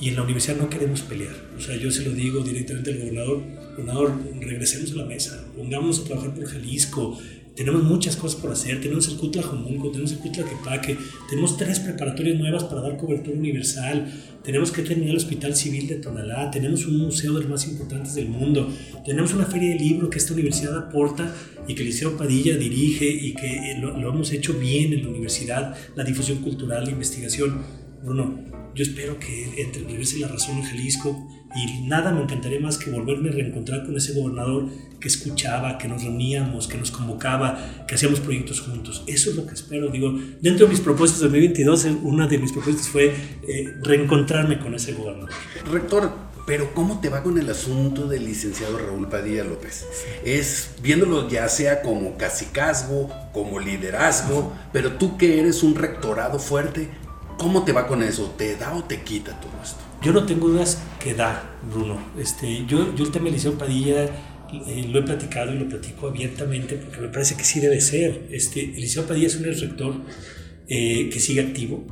Y 0.00 0.08
en 0.08 0.16
la 0.16 0.22
universidad 0.22 0.56
no 0.56 0.68
queremos 0.68 1.02
pelear. 1.02 1.34
O 1.56 1.60
sea, 1.60 1.76
yo 1.76 1.90
se 1.92 2.02
lo 2.02 2.10
digo 2.10 2.42
directamente 2.42 2.90
al 2.90 2.98
gobernador. 2.98 3.42
Gobernador, 3.76 4.20
regresemos 4.40 4.90
a 4.90 4.96
la 4.96 5.04
mesa. 5.04 5.44
Pongámonos 5.56 6.00
a 6.00 6.04
trabajar 6.04 6.34
por 6.34 6.46
Jalisco 6.46 7.16
tenemos 7.56 7.82
muchas 7.82 8.16
cosas 8.16 8.38
por 8.40 8.52
hacer. 8.52 8.80
Tenemos 8.80 9.08
el 9.08 9.16
Cutla 9.16 9.42
Jomunco, 9.42 9.90
tenemos 9.90 10.12
el 10.12 10.18
Cutla 10.18 10.44
Quepaque, 10.44 10.98
tenemos 11.28 11.56
tres 11.56 11.80
preparatorias 11.80 12.38
nuevas 12.38 12.64
para 12.64 12.82
dar 12.82 12.96
cobertura 12.98 13.36
universal. 13.36 14.12
Tenemos 14.44 14.70
que 14.70 14.82
terminar 14.82 15.10
el 15.10 15.16
Hospital 15.16 15.56
Civil 15.56 15.88
de 15.88 15.96
Tonalá. 15.96 16.50
Tenemos 16.50 16.86
un 16.86 16.98
museo 16.98 17.32
de 17.32 17.40
los 17.40 17.48
más 17.48 17.66
importantes 17.66 18.14
del 18.14 18.28
mundo. 18.28 18.70
Tenemos 19.04 19.32
una 19.32 19.46
feria 19.46 19.70
de 19.70 19.80
libro 19.80 20.10
que 20.10 20.18
esta 20.18 20.34
universidad 20.34 20.76
aporta 20.76 21.34
y 21.66 21.74
que 21.74 21.82
el 21.82 21.88
Liceo 21.88 22.16
Padilla 22.16 22.56
dirige 22.56 23.08
y 23.08 23.34
que 23.34 23.72
eh, 23.72 23.78
lo, 23.80 23.96
hemos 23.96 24.30
hecho 24.32 24.54
bien 24.54 24.92
en 24.92 25.02
la 25.02 25.08
universidad, 25.08 25.74
la 25.96 26.04
difusión 26.04 26.42
cultural, 26.42 26.84
la 26.84 26.90
investigación. 26.90 27.62
Bueno, 28.04 28.38
yo 28.76 28.82
espero 28.82 29.18
que 29.18 29.62
entre, 29.62 29.82
regrese 29.84 30.18
la 30.18 30.28
razón 30.28 30.58
en 30.58 30.64
Jalisco 30.64 31.26
y 31.56 31.86
nada 31.86 32.12
me 32.12 32.22
encantaría 32.22 32.60
más 32.60 32.76
que 32.76 32.90
volverme 32.90 33.30
a 33.30 33.32
reencontrar 33.32 33.86
con 33.86 33.96
ese 33.96 34.12
gobernador 34.12 34.68
que 35.00 35.08
escuchaba, 35.08 35.78
que 35.78 35.88
nos 35.88 36.02
reuníamos, 36.02 36.68
que 36.68 36.76
nos 36.76 36.90
convocaba, 36.90 37.86
que 37.88 37.94
hacíamos 37.94 38.20
proyectos 38.20 38.60
juntos. 38.60 39.02
Eso 39.06 39.30
es 39.30 39.36
lo 39.36 39.46
que 39.46 39.54
espero. 39.54 39.88
Digo, 39.88 40.12
dentro 40.42 40.66
de 40.66 40.72
mis 40.72 40.80
propuestas 40.80 41.20
de 41.20 41.26
2022, 41.26 41.86
una 42.02 42.26
de 42.26 42.38
mis 42.38 42.52
propuestas 42.52 42.88
fue 42.88 43.14
eh, 43.48 43.74
reencontrarme 43.82 44.58
con 44.58 44.74
ese 44.74 44.92
gobernador. 44.92 45.30
Rector, 45.72 46.12
pero 46.46 46.74
¿cómo 46.74 47.00
te 47.00 47.08
va 47.08 47.22
con 47.22 47.38
el 47.38 47.48
asunto 47.48 48.06
del 48.06 48.26
licenciado 48.26 48.76
Raúl 48.76 49.08
Padilla 49.08 49.42
López? 49.42 49.86
Es 50.22 50.72
viéndolo 50.82 51.30
ya 51.30 51.48
sea 51.48 51.80
como 51.80 52.18
casicazgo, 52.18 53.10
como 53.32 53.58
liderazgo, 53.58 54.52
pero 54.72 54.92
tú 54.92 55.16
que 55.16 55.40
eres 55.40 55.62
un 55.62 55.74
rectorado 55.74 56.38
fuerte, 56.38 56.90
¿cómo 57.38 57.64
te 57.64 57.72
va 57.72 57.86
con 57.86 58.02
eso? 58.02 58.34
¿Te 58.36 58.56
da 58.56 58.74
o 58.74 58.84
te 58.84 59.02
quita 59.02 59.38
todo 59.40 59.52
esto? 59.62 59.78
Yo 60.02 60.12
no 60.12 60.24
tengo 60.24 60.48
dudas 60.48 60.78
que 61.00 61.14
da, 61.14 61.56
Bruno. 61.72 61.98
Este, 62.18 62.64
yo, 62.66 62.94
yo 62.94 63.04
el 63.04 63.10
tema 63.10 63.24
del 63.26 63.34
Liceo 63.34 63.56
Padilla 63.56 64.04
eh, 64.04 64.86
lo 64.88 65.00
he 65.00 65.02
platicado 65.02 65.52
y 65.52 65.58
lo 65.58 65.68
platico 65.68 66.08
abiertamente 66.08 66.76
porque 66.76 67.00
me 67.00 67.08
parece 67.08 67.36
que 67.36 67.44
sí 67.44 67.60
debe 67.60 67.80
ser. 67.80 68.28
Este, 68.30 68.64
el 68.64 68.80
Liceo 68.80 69.06
Padilla 69.06 69.26
es 69.26 69.36
un 69.36 69.44
rector 69.44 69.94
eh, 70.68 71.10
que 71.12 71.20
sigue 71.20 71.40
activo, 71.40 71.84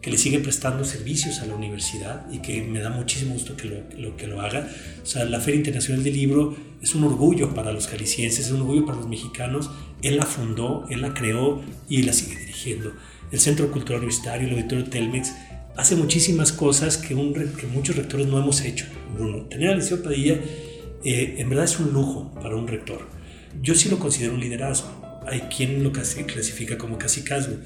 que 0.00 0.10
le 0.10 0.18
sigue 0.18 0.38
prestando 0.38 0.84
servicios 0.84 1.40
a 1.40 1.46
la 1.46 1.54
universidad 1.54 2.30
y 2.30 2.38
que 2.38 2.62
me 2.62 2.80
da 2.80 2.90
muchísimo 2.90 3.34
gusto 3.34 3.56
que 3.56 3.68
lo, 3.68 3.76
lo, 3.98 4.16
que 4.16 4.26
lo 4.26 4.40
haga. 4.40 4.70
O 5.02 5.06
sea, 5.06 5.24
la 5.24 5.40
Feria 5.40 5.58
Internacional 5.58 6.04
del 6.04 6.14
Libro 6.14 6.56
es 6.80 6.94
un 6.94 7.04
orgullo 7.04 7.54
para 7.54 7.72
los 7.72 7.88
jaliscienses, 7.88 8.46
es 8.46 8.52
un 8.52 8.60
orgullo 8.60 8.86
para 8.86 8.98
los 8.98 9.08
mexicanos. 9.08 9.70
Él 10.02 10.16
la 10.16 10.26
fundó, 10.26 10.86
él 10.88 11.02
la 11.02 11.12
creó 11.12 11.60
y 11.88 12.02
la 12.02 12.12
sigue 12.12 12.36
dirigiendo. 12.38 12.92
El 13.30 13.40
Centro 13.40 13.70
Cultural 13.70 13.98
Universitario, 13.98 14.48
el 14.48 14.54
Auditorio 14.54 14.84
Telmex, 14.84 15.34
hace 15.76 15.96
muchísimas 15.96 16.52
cosas 16.52 16.96
que, 16.96 17.14
muchos 17.14 17.96
rectores 17.96 18.26
no 18.26 18.38
hemos 18.38 18.62
hecho. 18.62 18.86
Bruno, 19.14 19.44
tener 19.46 19.70
al 19.70 19.78
Liceo 19.78 20.02
Padilla 20.02 20.40
eh, 21.04 21.36
en 21.38 21.48
verdad 21.48 21.64
es 21.64 21.78
un 21.78 21.92
lujo 21.92 22.32
para 22.40 22.56
un 22.56 22.66
rector. 22.66 23.08
Yo 23.62 23.74
sí 23.74 23.88
lo 23.88 23.98
considero 23.98 24.34
un 24.34 24.40
liderazgo. 24.40 24.88
Hay 25.26 25.42
quien 25.42 25.84
lo 25.84 25.92
clasifica 25.92 26.78
como 26.78 26.98
casicazgo. 26.98 27.56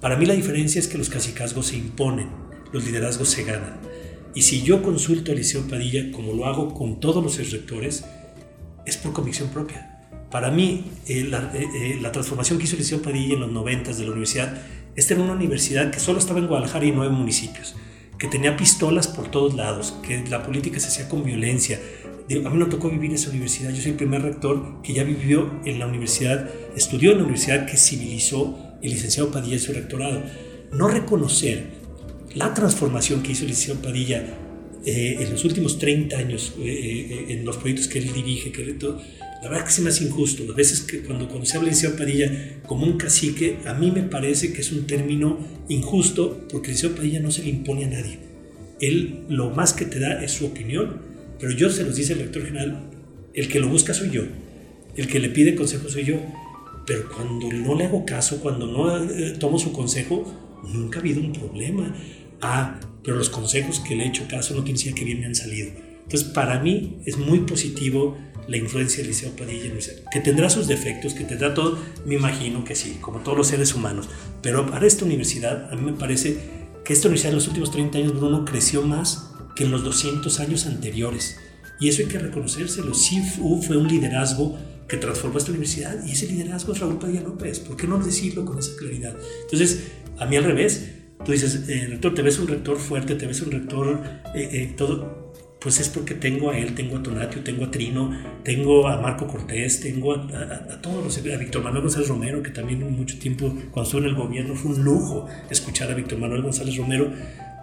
Para 0.00 0.16
mí 0.16 0.26
la 0.26 0.34
diferencia 0.34 0.78
es 0.78 0.88
que 0.88 0.98
los 0.98 1.10
casicazgos 1.10 1.66
se 1.66 1.76
imponen, 1.76 2.28
los 2.72 2.84
liderazgos 2.84 3.28
se 3.28 3.44
ganan. 3.44 3.80
Y 4.34 4.42
si 4.42 4.62
yo 4.62 4.82
consulto 4.82 5.30
al 5.30 5.38
Liceo 5.38 5.68
Padilla, 5.68 6.10
como 6.10 6.32
lo 6.32 6.46
hago 6.46 6.74
con 6.74 6.98
todos 6.98 7.22
los 7.22 7.50
rectores, 7.52 8.04
es 8.84 8.96
por 8.96 9.12
convicción 9.12 9.48
propia. 9.50 9.93
Para 10.34 10.50
mí, 10.50 10.82
eh, 11.06 11.22
la, 11.30 11.52
eh, 11.54 11.96
la, 12.02 12.10
transformación 12.10 12.58
que 12.58 12.64
hizo 12.64 12.74
Liceo 12.74 13.00
Padilla 13.00 13.34
en 13.34 13.40
los 13.40 13.52
90 13.52 13.92
de 13.92 14.02
la 14.02 14.10
universidad 14.10 14.52
esta 14.96 15.14
era 15.14 15.22
una 15.22 15.34
universidad 15.34 15.92
que 15.92 16.00
solo 16.00 16.18
estaba 16.18 16.40
en 16.40 16.48
Guadalajara 16.48 16.84
y 16.86 16.90
nueve 16.90 17.14
municipios, 17.14 17.76
que 18.18 18.26
tenía 18.26 18.56
pistolas 18.56 19.06
por 19.06 19.30
todos 19.30 19.54
lados, 19.54 19.94
que 20.02 20.24
la 20.28 20.42
política 20.42 20.80
se 20.80 20.88
hacía 20.88 21.08
con 21.08 21.22
violencia. 21.22 21.80
A 22.44 22.50
mí 22.50 22.58
no 22.58 22.68
tocó 22.68 22.90
vivir 22.90 23.12
esa 23.12 23.30
universidad. 23.30 23.70
Yo 23.70 23.80
soy 23.80 23.92
el 23.92 23.96
primer 23.96 24.22
rector 24.22 24.82
que 24.82 24.92
ya 24.92 25.04
vivió 25.04 25.60
en 25.64 25.78
la 25.78 25.86
universidad, 25.86 26.50
estudió 26.74 27.12
en 27.12 27.18
la 27.18 27.24
universidad 27.24 27.66
que 27.66 27.76
civilizó 27.76 28.58
el 28.82 28.90
licenciado 28.90 29.30
Padilla 29.30 29.54
en 29.54 29.60
su 29.60 29.72
rectorado. 29.72 30.20
No 30.72 30.88
reconocer 30.88 31.66
la 32.34 32.54
transformación 32.54 33.22
que 33.22 33.30
hizo 33.30 33.42
el 33.42 33.50
licenciado 33.50 33.82
Padilla 33.82 34.24
eh, 34.84 35.16
en 35.20 35.30
los 35.30 35.44
últimos 35.44 35.78
30 35.78 36.16
años, 36.16 36.54
eh, 36.58 36.64
eh, 36.66 37.26
en 37.30 37.44
los 37.44 37.56
proyectos 37.56 37.88
que 37.88 38.00
él 38.00 38.12
dirige, 38.12 38.52
que 38.52 38.62
la 39.44 39.50
verdad 39.50 39.68
es 39.68 39.76
que 39.76 39.82
se 39.82 40.02
me 40.02 40.08
injusto. 40.08 40.50
A 40.50 40.56
veces 40.56 40.80
que 40.80 41.02
cuando, 41.02 41.28
cuando 41.28 41.44
se 41.44 41.58
habla 41.58 41.68
de 41.68 41.74
Liceo 41.74 41.94
Padilla 41.96 42.62
como 42.66 42.86
un 42.86 42.96
cacique, 42.96 43.58
a 43.66 43.74
mí 43.74 43.90
me 43.90 44.02
parece 44.02 44.54
que 44.54 44.62
es 44.62 44.72
un 44.72 44.86
término 44.86 45.38
injusto 45.68 46.48
porque 46.50 46.70
Liceo 46.70 46.94
Padilla 46.94 47.20
no 47.20 47.30
se 47.30 47.42
le 47.42 47.50
impone 47.50 47.84
a 47.84 47.88
nadie. 47.88 48.20
Él 48.80 49.26
lo 49.28 49.50
más 49.50 49.74
que 49.74 49.84
te 49.84 50.00
da 50.00 50.24
es 50.24 50.32
su 50.32 50.46
opinión, 50.46 51.02
pero 51.38 51.52
yo 51.52 51.68
se 51.68 51.84
los 51.84 51.94
dice 51.94 52.14
el 52.14 52.20
rector 52.20 52.46
general, 52.46 52.88
el 53.34 53.48
que 53.48 53.60
lo 53.60 53.68
busca 53.68 53.92
soy 53.92 54.08
yo, 54.12 54.22
el 54.96 55.08
que 55.08 55.20
le 55.20 55.28
pide 55.28 55.54
consejo 55.54 55.90
soy 55.90 56.04
yo, 56.04 56.16
pero 56.86 57.06
cuando 57.10 57.52
no 57.52 57.74
le 57.74 57.84
hago 57.84 58.06
caso, 58.06 58.40
cuando 58.40 58.66
no 58.66 58.96
eh, 59.10 59.34
tomo 59.38 59.58
su 59.58 59.72
consejo, 59.72 60.24
nunca 60.72 61.00
ha 61.00 61.02
habido 61.02 61.20
un 61.20 61.34
problema. 61.34 61.94
Ah, 62.40 62.80
pero 63.02 63.18
los 63.18 63.28
consejos 63.28 63.80
que 63.80 63.94
le 63.94 64.04
he 64.04 64.08
hecho 64.08 64.26
caso 64.26 64.54
no 64.54 64.64
quiere 64.64 64.78
decir 64.78 64.94
que 64.94 65.04
bien 65.04 65.20
me 65.20 65.26
han 65.26 65.34
salido 65.34 65.93
Entonces, 66.04 66.28
para 66.28 66.60
mí 66.60 66.98
es 67.04 67.18
muy 67.18 67.40
positivo 67.40 68.16
la 68.46 68.56
influencia 68.56 68.98
del 68.98 69.08
Liceo 69.08 69.30
Padilla, 69.36 69.70
que 70.12 70.20
tendrá 70.20 70.50
sus 70.50 70.68
defectos, 70.68 71.14
que 71.14 71.24
tendrá 71.24 71.54
todo, 71.54 71.78
me 72.04 72.14
imagino 72.14 72.64
que 72.64 72.74
sí, 72.74 72.98
como 73.00 73.20
todos 73.20 73.38
los 73.38 73.46
seres 73.46 73.74
humanos, 73.74 74.08
pero 74.42 74.66
para 74.70 74.86
esta 74.86 75.04
universidad, 75.06 75.72
a 75.72 75.76
mí 75.76 75.82
me 75.90 75.96
parece 75.96 76.38
que 76.84 76.92
esta 76.92 77.08
universidad 77.08 77.30
en 77.30 77.36
los 77.36 77.48
últimos 77.48 77.70
30 77.70 77.98
años, 77.98 78.14
Bruno, 78.14 78.44
creció 78.44 78.82
más 78.82 79.30
que 79.56 79.64
en 79.64 79.70
los 79.70 79.82
200 79.84 80.40
años 80.40 80.66
anteriores. 80.66 81.38
Y 81.80 81.88
eso 81.88 82.02
hay 82.02 82.08
que 82.08 82.18
reconocérselo. 82.18 82.94
Sí 82.94 83.20
fue 83.22 83.76
un 83.76 83.88
liderazgo 83.88 84.56
que 84.88 84.96
transformó 84.96 85.38
esta 85.38 85.50
universidad 85.50 86.04
y 86.04 86.12
ese 86.12 86.26
liderazgo 86.26 86.72
es 86.72 86.80
Raúl 86.80 86.98
Padilla 86.98 87.22
López. 87.22 87.60
¿Por 87.60 87.76
qué 87.76 87.86
no 87.86 87.98
decirlo 87.98 88.44
con 88.44 88.58
esa 88.58 88.76
claridad? 88.76 89.16
Entonces, 89.42 89.84
a 90.18 90.26
mí 90.26 90.36
al 90.36 90.44
revés, 90.44 90.90
tú 91.24 91.32
dices, 91.32 91.68
eh, 91.68 91.86
rector, 91.88 92.14
te 92.14 92.22
ves 92.22 92.38
un 92.38 92.48
rector 92.48 92.78
fuerte, 92.78 93.14
te 93.14 93.26
ves 93.26 93.40
un 93.40 93.50
rector, 93.50 94.02
eh, 94.34 94.48
eh, 94.52 94.74
todo, 94.76 95.23
pues 95.64 95.80
es 95.80 95.88
porque 95.88 96.14
tengo 96.14 96.50
a 96.50 96.58
él, 96.58 96.74
tengo 96.74 96.98
a 96.98 97.02
Tonatio, 97.02 97.42
tengo 97.42 97.64
a 97.64 97.70
Trino, 97.70 98.10
tengo 98.42 98.86
a 98.86 99.00
Marco 99.00 99.26
Cortés, 99.26 99.80
tengo 99.80 100.12
a, 100.12 100.16
a, 100.18 100.82
todos 100.82 101.02
los, 101.02 101.16
a 101.16 101.38
Víctor 101.38 101.64
Manuel 101.64 101.84
González 101.84 102.06
Romero, 102.06 102.42
que 102.42 102.50
también 102.50 102.94
mucho 102.94 103.18
tiempo, 103.18 103.48
cuando 103.70 103.84
estuve 103.84 104.02
en 104.02 104.08
el 104.08 104.14
gobierno, 104.14 104.54
fue 104.56 104.72
un 104.72 104.84
lujo 104.84 105.26
escuchar 105.48 105.90
a 105.90 105.94
Víctor 105.94 106.18
Manuel 106.18 106.42
González 106.42 106.76
Romero 106.76 107.10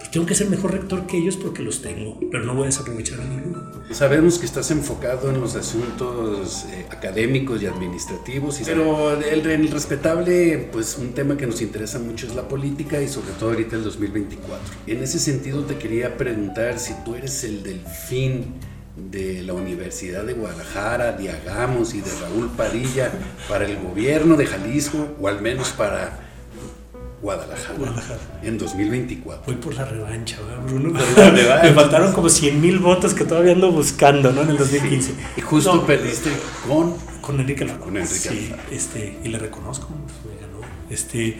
pues 0.01 0.11
tengo 0.11 0.25
que 0.25 0.33
ser 0.33 0.49
mejor 0.49 0.71
rector 0.71 1.05
que 1.05 1.17
ellos 1.17 1.37
porque 1.37 1.61
los 1.61 1.81
tengo, 1.83 2.19
pero 2.31 2.43
no 2.43 2.55
voy 2.55 2.63
a 2.63 2.65
desaprovechar 2.65 3.21
a 3.21 3.23
ninguno. 3.23 3.71
Sabemos 3.91 4.39
que 4.39 4.47
estás 4.47 4.71
enfocado 4.71 5.29
en 5.29 5.39
los 5.39 5.55
asuntos 5.55 6.65
eh, 6.71 6.87
académicos 6.89 7.61
y 7.61 7.67
administrativos, 7.67 8.59
pero 8.65 9.13
el, 9.21 9.45
el, 9.45 9.69
respetable, 9.69 10.69
pues 10.71 10.97
un 10.97 11.13
tema 11.13 11.37
que 11.37 11.45
nos 11.45 11.61
interesa 11.61 11.99
mucho 11.99 12.25
es 12.25 12.35
la 12.35 12.47
política 12.47 12.99
y 12.99 13.07
sobre 13.07 13.31
todo 13.33 13.51
ahorita 13.51 13.75
el 13.75 13.83
2024. 13.83 14.59
En 14.87 15.03
ese 15.03 15.19
sentido 15.19 15.63
te 15.65 15.77
quería 15.77 16.17
preguntar 16.17 16.79
si 16.79 16.93
tú 17.05 17.13
eres 17.13 17.43
el 17.43 17.61
delfín 17.61 18.55
de 18.95 19.43
la 19.43 19.53
Universidad 19.53 20.23
de 20.23 20.33
Guadalajara, 20.33 21.11
de 21.13 21.29
Agamos 21.29 21.93
y 21.93 22.01
de 22.01 22.11
Raúl 22.21 22.49
Padilla 22.57 23.11
para 23.47 23.65
el 23.65 23.77
gobierno 23.77 24.35
de 24.35 24.47
Jalisco 24.47 25.15
o 25.21 25.27
al 25.27 25.41
menos 25.41 25.69
para 25.69 26.30
Guadalajara, 27.21 28.17
en 28.41 28.57
2024. 28.57 29.43
Voy 29.45 29.55
por 29.55 29.75
la 29.75 29.85
revancha, 29.85 30.37
Bruno? 30.65 30.91
Me 31.63 31.71
faltaron 31.71 32.13
como 32.13 32.29
100 32.29 32.59
mil 32.59 32.79
votos 32.79 33.13
que 33.13 33.25
todavía 33.25 33.53
ando 33.53 33.71
buscando, 33.71 34.31
¿no? 34.31 34.41
En 34.41 34.49
el 34.49 34.57
2015. 34.57 35.13
Y 35.37 35.41
justo 35.41 35.85
perdiste 35.85 36.31
con... 36.67 36.95
Con 37.21 37.39
Enrique 37.39 37.63
Alfaro. 37.63 37.81
Con 37.83 37.97
Enrique 37.97 38.15
sí, 38.15 38.51
Este, 38.71 39.19
y 39.23 39.27
le 39.27 39.37
reconozco, 39.37 39.89
me 39.89 40.41
ganó. 40.41 40.65
Este, 40.89 41.37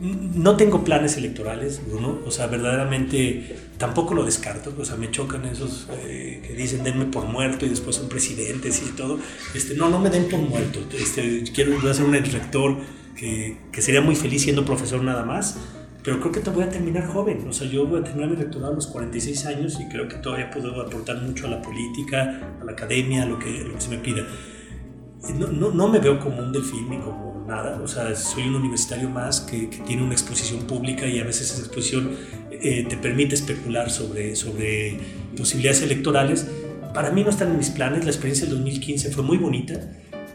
no 0.00 0.56
tengo 0.56 0.84
planes 0.84 1.16
electorales, 1.16 1.80
Bruno. 1.84 2.20
O 2.24 2.30
sea, 2.30 2.46
verdaderamente 2.46 3.56
tampoco 3.76 4.14
lo 4.14 4.24
descarto. 4.24 4.72
O 4.78 4.84
sea, 4.84 4.94
me 4.94 5.10
chocan 5.10 5.44
esos 5.44 5.88
eh, 6.04 6.40
que 6.46 6.54
dicen 6.54 6.84
denme 6.84 7.06
por 7.06 7.24
muerto 7.24 7.66
y 7.66 7.68
después 7.68 7.96
son 7.96 8.08
presidentes 8.08 8.80
y 8.86 8.92
todo. 8.92 9.18
Este, 9.54 9.74
no, 9.74 9.88
no 9.88 9.98
me 9.98 10.08
den 10.08 10.28
por 10.28 10.38
muerto. 10.38 10.80
Este, 10.96 11.42
quiero 11.52 11.78
voy 11.80 11.90
a 11.90 11.94
ser 11.94 12.04
un 12.04 12.14
rector 12.14 12.76
que, 13.20 13.82
sería 13.82 14.00
muy 14.00 14.16
feliz 14.16 14.42
siendo 14.42 14.64
profesor 14.64 15.02
nada 15.02 15.24
más, 15.24 15.58
pero 16.02 16.18
creo 16.20 16.32
que 16.32 16.40
te 16.40 16.50
voy 16.50 16.64
a 16.64 16.70
terminar 16.70 17.06
joven. 17.06 17.46
O 17.48 17.52
sea, 17.52 17.68
yo 17.68 17.86
voy 17.86 18.00
a 18.00 18.04
terminar 18.04 18.30
mi 18.30 18.36
rectorado 18.36 18.72
a 18.72 18.74
los 18.74 18.86
46 18.86 19.46
años 19.46 19.78
y 19.78 19.88
creo 19.88 20.08
que 20.08 20.16
todavía 20.16 20.50
puedo 20.50 20.80
aportar 20.80 21.20
mucho 21.20 21.46
a 21.46 21.50
la 21.50 21.60
política, 21.60 22.56
a 22.60 22.64
la 22.64 22.72
academia, 22.72 23.24
a 23.24 23.26
lo 23.26 23.38
que, 23.38 23.64
lo 23.64 23.74
que 23.74 23.80
se 23.80 23.90
me 23.90 23.98
pida. 23.98 24.26
No, 25.38 25.48
no, 25.48 25.70
no, 25.70 25.88
me 25.88 25.98
veo 25.98 26.18
como 26.18 26.38
un 26.38 26.50
delfín 26.50 26.88
ni 26.88 26.98
como 26.98 27.44
nada. 27.46 27.78
O 27.82 27.86
sea, 27.86 28.14
soy 28.16 28.44
un 28.44 28.54
universitario 28.54 29.10
más 29.10 29.42
que, 29.42 29.68
que 29.68 29.78
tiene 29.78 30.02
una 30.02 30.12
exposición 30.12 30.62
pública 30.62 31.06
y 31.06 31.20
a 31.20 31.24
veces 31.24 31.50
esa 31.50 31.60
exposición 31.60 32.16
eh, 32.50 32.86
te 32.88 32.96
permite 32.96 33.34
especular 33.34 33.90
sobre, 33.90 34.34
sobre 34.34 34.98
posibilidades 35.36 35.82
electorales. 35.82 36.46
Para 36.94 37.10
mí 37.10 37.22
no 37.22 37.28
están 37.28 37.50
en 37.50 37.58
mis 37.58 37.68
planes. 37.68 38.04
La 38.04 38.10
experiencia 38.10 38.46
del 38.46 38.56
2015 38.56 39.10
fue 39.10 39.22
muy 39.22 39.36
bonita 39.36 39.78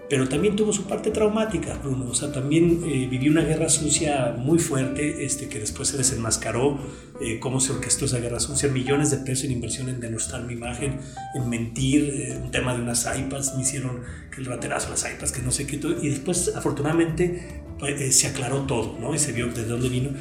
pero 0.10 0.30
también 0.30 0.56
tuvo 0.56 0.72
su 0.72 0.84
parte 0.84 1.10
traumática, 1.10 1.80
Bruno. 1.82 2.08
O 2.10 2.14
sea, 2.14 2.32
también 2.32 2.84
eh, 2.86 3.08
vivió 3.10 3.32
una 3.32 3.42
guerra 3.42 3.70
sucia 3.70 4.36
muy 4.38 4.60
fuerte, 4.60 5.26
este, 5.26 5.48
que 5.48 5.60
después 5.60 5.90
se 5.90 5.98
desenmascaró, 5.98 6.78
eh, 7.22 7.40
cómo 7.40 7.60
se 7.60 7.72
orquestó 7.72 8.06
esa 8.06 8.20
guerra 8.20 8.40
sucia, 8.40 8.70
millones 8.70 9.10
de 9.12 9.18
pesos 9.18 9.46
en 9.46 9.52
inversión 9.54 9.90
en 9.90 10.00
denostar 10.00 10.44
mi 10.44 10.54
imagen, 10.54 11.00
en 11.34 11.50
mentir, 11.50 12.04
eh, 12.14 12.40
un 12.42 12.52
tema 12.52 12.76
de 12.76 12.82
unas 12.82 13.06
iPads, 13.06 13.56
me 13.56 13.64
hicieron 13.64 14.02
que 14.34 14.42
el 14.42 14.46
raterazo, 14.46 14.90
las 14.90 15.10
iPads, 15.10 15.32
que 15.32 15.42
no 15.42 15.52
sé 15.52 15.66
qué, 15.66 15.80
y 16.02 16.10
después 16.10 16.52
afortunadamente 16.56 17.64
pues, 17.80 18.16
se 18.16 18.28
aclaró 18.28 18.62
todo, 18.62 18.98
¿no? 19.00 19.16
Y 19.16 19.20
se 19.20 19.32
vio 19.32 19.48
de 19.48 19.66
dónde 19.66 19.90
vino. 19.90 20.12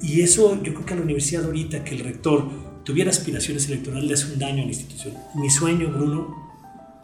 Y 0.00 0.20
eso 0.20 0.60
yo 0.62 0.74
creo 0.74 0.86
que 0.86 0.94
a 0.94 0.96
la 0.96 1.02
universidad 1.02 1.44
ahorita, 1.44 1.84
que 1.84 1.94
el 1.94 2.04
rector 2.04 2.48
tuviera 2.84 3.10
aspiraciones 3.10 3.68
electorales, 3.68 4.06
le 4.08 4.14
hace 4.14 4.32
un 4.32 4.38
daño 4.38 4.62
a 4.62 4.66
la 4.66 4.72
institución. 4.72 5.14
Mi 5.34 5.50
sueño, 5.50 5.88
Bruno, 5.88 6.52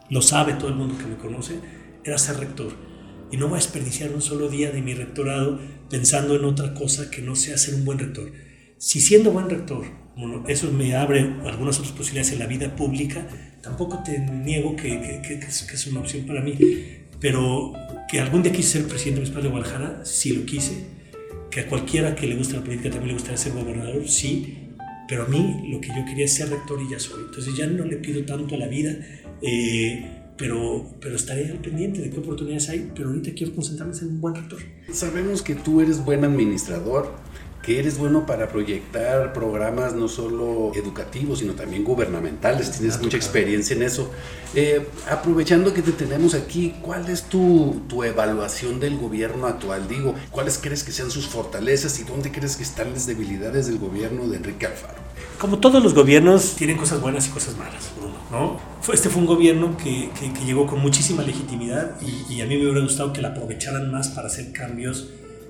lo 0.09 0.21
sabe 0.21 0.53
todo 0.53 0.69
el 0.69 0.75
mundo 0.75 0.97
que 0.97 1.05
me 1.05 1.15
conoce, 1.15 1.59
era 2.03 2.17
ser 2.17 2.37
rector. 2.37 2.73
Y 3.31 3.37
no 3.37 3.47
voy 3.47 3.57
a 3.57 3.61
desperdiciar 3.61 4.11
un 4.11 4.21
solo 4.21 4.49
día 4.49 4.71
de 4.71 4.81
mi 4.81 4.93
rectorado 4.93 5.59
pensando 5.89 6.35
en 6.35 6.45
otra 6.45 6.73
cosa 6.73 7.11
que 7.11 7.21
no 7.21 7.35
sea 7.35 7.57
ser 7.57 7.75
un 7.75 7.85
buen 7.85 7.99
rector. 7.99 8.31
Si 8.77 9.01
siendo 9.01 9.31
buen 9.31 9.49
rector, 9.49 9.85
eso 10.47 10.71
me 10.71 10.95
abre 10.95 11.19
algunas 11.45 11.77
otras 11.79 11.93
posibilidades 11.93 12.33
en 12.33 12.39
la 12.39 12.47
vida 12.47 12.75
pública, 12.75 13.27
tampoco 13.61 14.01
te 14.03 14.19
niego 14.19 14.75
que, 14.75 15.21
que, 15.21 15.33
es, 15.33 15.87
una 15.87 15.99
opción 15.99 16.25
para 16.25 16.41
mí. 16.41 16.57
Pero 17.19 17.73
que 18.09 18.19
algún 18.19 18.41
día 18.41 18.51
quise 18.51 18.79
ser 18.79 18.87
presidente 18.87 19.19
municipal 19.19 19.43
de 19.43 19.49
Guadalajara, 19.49 20.05
sí 20.05 20.33
lo 20.33 20.45
quise. 20.45 20.85
Que 21.51 21.61
a 21.61 21.67
cualquiera 21.67 22.15
que 22.15 22.27
le 22.27 22.35
guste 22.35 22.55
la 22.55 22.63
política 22.63 22.89
también 22.89 23.09
le 23.09 23.13
gustaría 23.13 23.37
ser 23.37 23.53
gobernador, 23.53 24.07
sí. 24.07 24.69
Pero 25.07 25.23
a 25.23 25.27
mí 25.27 25.69
lo 25.69 25.81
que 25.81 25.89
yo 25.89 26.05
quería 26.05 26.25
es 26.25 26.35
ser 26.35 26.49
rector 26.49 26.79
y 26.81 26.91
ya 26.91 26.99
soy. 26.99 27.23
Entonces 27.25 27.55
ya 27.57 27.67
no 27.67 27.85
le 27.85 27.97
pido 27.97 28.23
tanto 28.23 28.55
a 28.55 28.57
la 28.57 28.67
vida. 28.67 28.95
Eh, 29.41 30.18
pero, 30.39 30.85
pero 31.01 31.17
estaré 31.17 31.51
al 31.51 31.59
pendiente 31.59 32.01
de 32.01 32.09
qué 32.09 32.17
oportunidades 32.17 32.69
hay, 32.69 32.89
pero 32.95 33.09
ahorita 33.09 33.31
quiero 33.35 33.53
concentrarme 33.53 33.93
en 33.97 34.07
un 34.07 34.21
buen 34.21 34.35
rector. 34.35 34.59
Sabemos 34.91 35.41
que 35.41 35.53
tú 35.53 35.81
eres 35.81 36.03
buen 36.03 36.23
administrador, 36.23 37.13
que 37.61 37.77
eres 37.77 37.97
bueno 37.97 38.25
para 38.25 38.47
proyectar 38.47 39.33
programas 39.33 39.93
no 39.93 40.07
solo 40.07 40.71
educativos, 40.75 41.39
sino 41.39 41.53
también 41.53 41.83
gubernamentales, 41.83 42.71
tienes 42.71 43.01
mucha 43.01 43.17
experiencia 43.17 43.75
en 43.75 43.83
eso. 43.83 44.11
Eh, 44.55 44.87
aprovechando 45.09 45.73
que 45.73 45.81
te 45.81 45.91
tenemos 45.91 46.33
aquí, 46.33 46.75
¿cuál 46.81 47.09
es 47.09 47.23
tu, 47.23 47.81
tu, 47.87 48.03
evaluación 48.03 48.79
del 48.79 48.97
gobierno 48.97 49.45
actual? 49.45 49.87
Digo, 49.87 50.15
¿cuáles 50.31 50.57
crees 50.57 50.83
que 50.83 50.91
sean 50.91 51.11
sus 51.11 51.27
fortalezas 51.27 51.99
y 51.99 52.03
dónde 52.03 52.31
crees 52.31 52.55
que 52.55 52.63
están 52.63 52.93
las 52.93 53.05
debilidades 53.05 53.67
del 53.67 53.77
gobierno 53.77 54.27
de 54.27 54.37
Enrique 54.37 54.65
Alfaro? 54.65 54.99
Como 55.37 55.59
todos 55.59 55.83
los 55.83 55.93
gobiernos, 55.93 56.55
tienen 56.55 56.77
cosas 56.77 57.01
buenas 57.01 57.27
y 57.27 57.29
cosas 57.29 57.55
malas, 57.57 57.91
¿no? 58.31 58.59
Este 58.91 59.09
fue 59.09 59.21
un 59.21 59.27
gobierno 59.27 59.77
que, 59.77 60.09
que, 60.19 60.45
llegó 60.45 60.65
con 60.65 60.79
muchísima 60.79 61.21
legitimidad 61.23 61.95
y, 62.01 62.33
y, 62.33 62.41
a 62.41 62.45
mí 62.45 62.57
me 62.57 62.63
hubiera 62.63 62.81
gustado 62.81 63.13
que 63.13 63.21
la 63.21 63.29
aprovecharan 63.29 63.91
más 63.91 64.09
para 64.09 64.27
hacer 64.27 64.51
cambios 64.51 65.09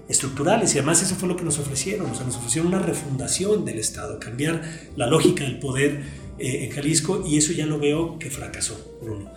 estructurales 0.09 0.73
y 0.73 0.79
además 0.79 1.03
eso 1.03 1.15
fue 1.15 1.29
lo 1.29 1.37
que 1.37 1.43
nos 1.43 1.59
ofrecieron, 1.59 2.09
o 2.09 2.15
sea, 2.15 2.25
nos 2.25 2.35
ofrecieron 2.35 2.73
una 2.73 2.79
refundación 2.79 3.63
del 3.63 3.77
Estado, 3.77 4.19
cambiar 4.19 4.61
la 4.95 5.07
lógica 5.07 5.43
del 5.43 5.59
poder 5.59 6.01
eh, 6.39 6.65
en 6.65 6.71
Jalisco 6.71 7.23
y 7.25 7.37
eso 7.37 7.53
ya 7.53 7.67
lo 7.67 7.79
veo 7.79 8.17
que 8.17 8.31
fracasó, 8.31 8.97
Bruno. 9.01 9.31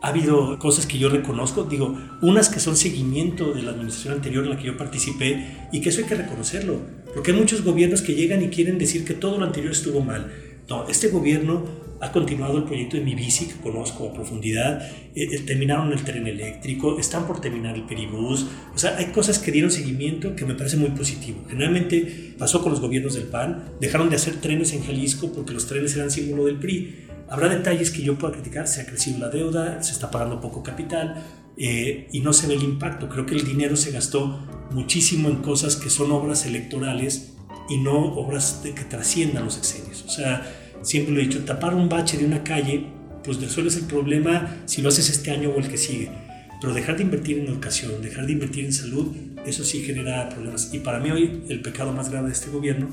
Ha 0.00 0.08
habido 0.08 0.58
cosas 0.60 0.86
que 0.86 0.98
yo 0.98 1.08
reconozco, 1.08 1.64
digo, 1.64 1.98
unas 2.20 2.50
que 2.50 2.60
son 2.60 2.76
seguimiento 2.76 3.52
de 3.52 3.62
la 3.62 3.72
administración 3.72 4.14
anterior 4.14 4.44
en 4.44 4.50
la 4.50 4.56
que 4.56 4.66
yo 4.66 4.76
participé 4.76 5.68
y 5.72 5.80
que 5.80 5.88
eso 5.88 6.02
hay 6.02 6.06
que 6.06 6.14
reconocerlo, 6.14 6.78
porque 7.14 7.32
hay 7.32 7.38
muchos 7.38 7.64
gobiernos 7.64 8.02
que 8.02 8.14
llegan 8.14 8.42
y 8.42 8.48
quieren 8.48 8.78
decir 8.78 9.04
que 9.04 9.14
todo 9.14 9.38
lo 9.38 9.46
anterior 9.46 9.72
estuvo 9.72 10.00
mal. 10.00 10.30
No, 10.68 10.86
este 10.88 11.08
gobierno 11.08 11.64
ha 12.00 12.12
continuado 12.12 12.58
el 12.58 12.64
proyecto 12.64 12.96
de 12.96 13.02
mi 13.02 13.14
bici, 13.14 13.46
que 13.46 13.54
conozco 13.54 14.08
a 14.08 14.12
profundidad, 14.12 14.82
eh, 15.14 15.28
eh, 15.32 15.38
terminaron 15.40 15.92
el 15.92 16.02
tren 16.04 16.26
eléctrico, 16.26 16.98
están 16.98 17.26
por 17.26 17.40
terminar 17.40 17.74
el 17.74 17.82
peribús, 17.82 18.46
o 18.74 18.78
sea, 18.78 18.96
hay 18.96 19.06
cosas 19.06 19.38
que 19.38 19.50
dieron 19.50 19.70
seguimiento 19.70 20.36
que 20.36 20.44
me 20.44 20.54
parece 20.54 20.76
muy 20.76 20.90
positivo. 20.90 21.44
Generalmente 21.48 22.34
pasó 22.38 22.62
con 22.62 22.72
los 22.72 22.80
gobiernos 22.80 23.14
del 23.14 23.24
PAN, 23.24 23.72
dejaron 23.80 24.10
de 24.10 24.16
hacer 24.16 24.40
trenes 24.40 24.72
en 24.72 24.84
Jalisco 24.84 25.32
porque 25.32 25.52
los 25.52 25.66
trenes 25.66 25.96
eran 25.96 26.10
símbolo 26.10 26.44
del 26.44 26.58
PRI. 26.58 27.06
Habrá 27.28 27.48
detalles 27.48 27.90
que 27.90 28.02
yo 28.02 28.16
pueda 28.16 28.32
criticar, 28.32 28.66
se 28.68 28.80
ha 28.80 28.86
crecido 28.86 29.18
la 29.18 29.28
deuda, 29.28 29.82
se 29.82 29.92
está 29.92 30.10
pagando 30.10 30.40
poco 30.40 30.62
capital 30.62 31.22
eh, 31.56 32.08
y 32.12 32.20
no 32.20 32.32
se 32.32 32.46
ve 32.46 32.54
el 32.54 32.62
impacto. 32.62 33.08
Creo 33.08 33.26
que 33.26 33.34
el 33.34 33.44
dinero 33.44 33.76
se 33.76 33.90
gastó 33.90 34.46
muchísimo 34.70 35.28
en 35.28 35.36
cosas 35.36 35.76
que 35.76 35.90
son 35.90 36.12
obras 36.12 36.46
electorales 36.46 37.34
y 37.68 37.78
no 37.78 38.14
obras 38.14 38.62
de 38.62 38.74
que 38.74 38.84
trasciendan 38.84 39.44
los 39.44 39.58
exenios. 39.58 40.04
O 40.04 40.08
sea, 40.08 40.67
siempre 40.82 41.14
lo 41.14 41.20
he 41.20 41.24
dicho, 41.24 41.44
tapar 41.44 41.74
un 41.74 41.88
bache 41.88 42.16
de 42.16 42.24
una 42.24 42.42
calle, 42.42 42.86
pues 43.24 43.40
resuelves 43.40 43.76
el 43.76 43.84
problema 43.84 44.62
si 44.66 44.82
lo 44.82 44.88
haces 44.88 45.10
este 45.10 45.30
año 45.30 45.50
o 45.50 45.58
el 45.58 45.68
que 45.68 45.78
sigue. 45.78 46.10
Pero 46.60 46.74
dejar 46.74 46.96
de 46.96 47.04
invertir 47.04 47.38
en 47.38 47.46
educación, 47.46 48.02
dejar 48.02 48.26
de 48.26 48.32
invertir 48.32 48.64
en 48.64 48.72
salud, 48.72 49.14
eso 49.46 49.64
sí 49.64 49.82
genera 49.82 50.28
problemas. 50.28 50.70
Y 50.72 50.80
para 50.80 50.98
mí 50.98 51.10
hoy 51.10 51.44
el 51.48 51.62
pecado 51.62 51.92
más 51.92 52.10
grave 52.10 52.26
de 52.26 52.32
este 52.32 52.50
gobierno 52.50 52.88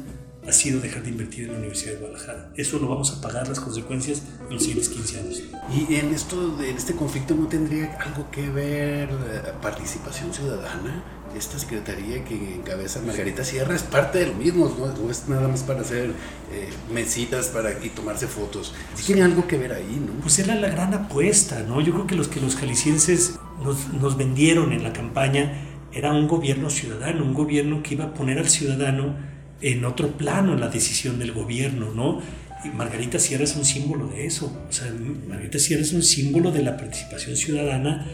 ha 0.48 0.52
sido 0.52 0.80
dejar 0.80 1.04
de 1.04 1.10
invertir 1.10 1.46
en 1.46 1.54
la 1.54 1.58
Universidad 1.58 1.94
de 1.94 2.00
Guadalajara. 2.00 2.52
Eso 2.56 2.78
lo 2.78 2.88
vamos 2.88 3.12
a 3.12 3.22
pagar 3.22 3.48
las 3.48 3.60
consecuencias 3.60 4.22
en 4.48 4.54
los 4.54 4.64
siguientes 4.64 4.90
15 4.90 5.20
años. 5.20 5.44
¿Y 5.74 5.96
en, 5.96 6.14
esto, 6.14 6.58
en 6.62 6.76
este 6.76 6.94
conflicto 6.96 7.34
no 7.34 7.48
tendría 7.48 7.98
algo 8.00 8.30
que 8.30 8.48
ver 8.50 9.10
eh, 9.10 9.42
participación 9.62 10.34
ciudadana? 10.34 11.04
Esta 11.38 11.60
secretaría 11.60 12.24
que 12.24 12.56
encabeza 12.56 13.02
Margarita 13.02 13.44
Sierra 13.44 13.76
es 13.76 13.84
parte 13.84 14.20
de 14.20 14.28
lo 14.28 14.34
mismo, 14.34 14.74
no, 14.78 15.12
es 15.12 15.28
nada 15.28 15.48
más 15.48 15.64
para 15.64 15.82
hacer 15.82 16.12
eh, 16.52 16.70
mesitas 16.94 17.48
para 17.48 17.70
aquí 17.70 17.90
tomarse 17.90 18.28
fotos. 18.28 18.74
tiene 19.06 19.24
algo 19.24 19.48
que 19.48 19.58
ver 19.58 19.74
ahí, 19.74 20.02
¿no? 20.06 20.14
Pues 20.22 20.40
era 20.40 20.56
la 20.56 20.70
gran 20.70 20.94
apuesta, 20.94 21.64
¿no? 21.68 21.82
Yo 21.82 21.94
creo 21.94 22.08
que 22.08 22.16
los 22.16 22.28
que 22.28 22.40
los 22.40 22.56
jaliscienses 22.56 23.36
nos, 23.64 23.94
nos 23.94 24.18
vendieron 24.18 24.72
en 24.72 24.84
la 24.84 24.94
campaña 24.94 25.54
era 25.94 26.12
un 26.12 26.28
gobierno 26.28 26.70
ciudadano, 26.70 27.24
un 27.24 27.34
gobierno 27.34 27.82
que 27.84 27.96
iba 27.96 28.06
a 28.06 28.14
poner 28.14 28.38
al 28.40 28.50
ciudadano 28.50 29.16
en 29.62 29.86
otro 29.86 30.18
plano 30.18 30.54
en 30.54 30.60
la 30.60 30.70
decisión 30.70 31.20
del 31.20 31.32
gobierno, 31.32 31.92
¿no? 31.94 32.22
Y 32.64 32.70
Margarita 32.70 33.20
Sierra 33.20 33.44
es 33.44 33.56
un 33.56 33.66
símbolo 33.66 34.08
de 34.08 34.26
eso, 34.26 34.52
o 34.68 34.72
sea, 34.72 34.92
Margarita 35.28 35.60
Sierra 35.60 35.84
es 35.84 35.94
un 35.94 36.04
símbolo 36.04 36.52
de 36.52 36.64
la 36.64 36.78
participación 36.78 37.36
ciudadana 37.36 38.06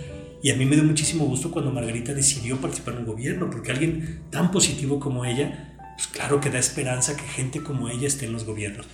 y 0.44 0.50
a 0.50 0.56
mí 0.56 0.66
me 0.66 0.76
dio 0.76 0.84
muchísimo 0.84 1.26
gusto 1.26 1.52
cuando 1.52 1.72
Margarita 1.72 2.14
decidió 2.14 2.58
participar 2.58 2.96
en 2.96 3.02
un 3.02 3.06
gobierno, 3.06 3.50
porque 3.50 3.72
alguien 3.72 4.24
tan 4.30 4.52
positivo 4.52 5.00
como 5.00 5.24
ella, 5.26 5.76
pues 5.96 6.08
claro 6.08 6.42
que 6.42 6.50
da 6.50 6.60
esperanza 6.60 7.16
que 7.16 7.24
gente 7.24 7.62
como 7.62 7.90
ella 7.90 8.08
esté 8.08 8.26
en 8.26 8.34
los 8.34 8.46
gobiernos. 8.46 8.88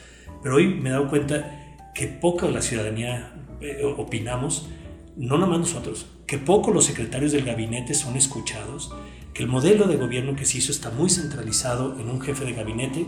Pero 0.44 0.56
hoy 0.56 0.68
me 0.68 0.90
he 0.90 0.92
dado 0.92 1.10
cuenta 1.10 1.76
que 1.96 2.08
poca 2.08 2.48
la 2.48 2.62
ciudadanía 2.62 3.34
eh, 3.62 3.82
opinamos, 3.98 4.68
no 5.16 5.38
nomás 5.38 5.60
nosotros, 5.60 6.06
que 6.28 6.38
poco 6.38 6.72
los 6.72 6.86
secretarios 6.86 7.32
del 7.32 7.46
gabinete 7.46 7.94
son 7.94 8.18
escuchados, 8.18 8.92
que 9.34 9.44
el 9.44 9.50
modelo 9.50 9.88
de 9.88 9.96
gobierno 9.96 10.36
que 10.36 10.46
se 10.46 10.58
hizo 10.58 10.72
está 10.72 10.90
muy 10.92 11.10
centralizado 11.10 11.98
en 12.00 12.10
un 12.10 12.20
jefe 12.20 12.44
de 12.44 12.54
gabinete, 12.54 13.06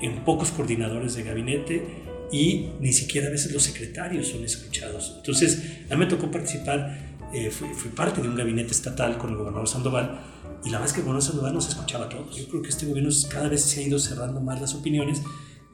en 0.00 0.24
pocos 0.24 0.50
coordinadores 0.50 1.14
de 1.14 1.22
gabinete 1.24 1.86
y 2.32 2.70
ni 2.80 2.92
siquiera 2.92 3.28
a 3.28 3.30
veces 3.30 3.52
los 3.52 3.62
secretarios 3.62 4.28
son 4.28 4.44
escuchados. 4.44 5.14
Entonces, 5.18 5.62
a 5.90 5.94
mí 5.94 6.00
me 6.00 6.06
tocó 6.06 6.30
participar 6.30 7.11
eh, 7.32 7.50
fui, 7.50 7.68
parte 7.90 8.20
de 8.20 8.28
un 8.28 8.34
gabinete 8.34 8.72
estatal 8.72 9.18
con 9.18 9.30
el 9.30 9.36
gobernador 9.36 9.68
Sandoval 9.68 10.20
y 10.64 10.70
la 10.70 10.78
verdad 10.78 10.86
es 10.86 10.92
que 10.92 11.00
el 11.00 11.06
gobernador 11.06 11.28
Sandoval 11.28 11.54
nos 11.54 11.68
escuchaba 11.68 12.06
a 12.06 12.08
todos. 12.08 12.36
Yo 12.36 12.48
creo 12.48 12.62
que 12.62 12.68
este 12.68 12.86
gobierno 12.86 13.10
cada 13.30 13.48
vez 13.48 13.62
se 13.62 13.80
ha 13.80 13.82
ido 13.84 13.98
cerrando 13.98 14.40
más 14.40 14.60
las 14.60 14.74
opiniones 14.74 15.22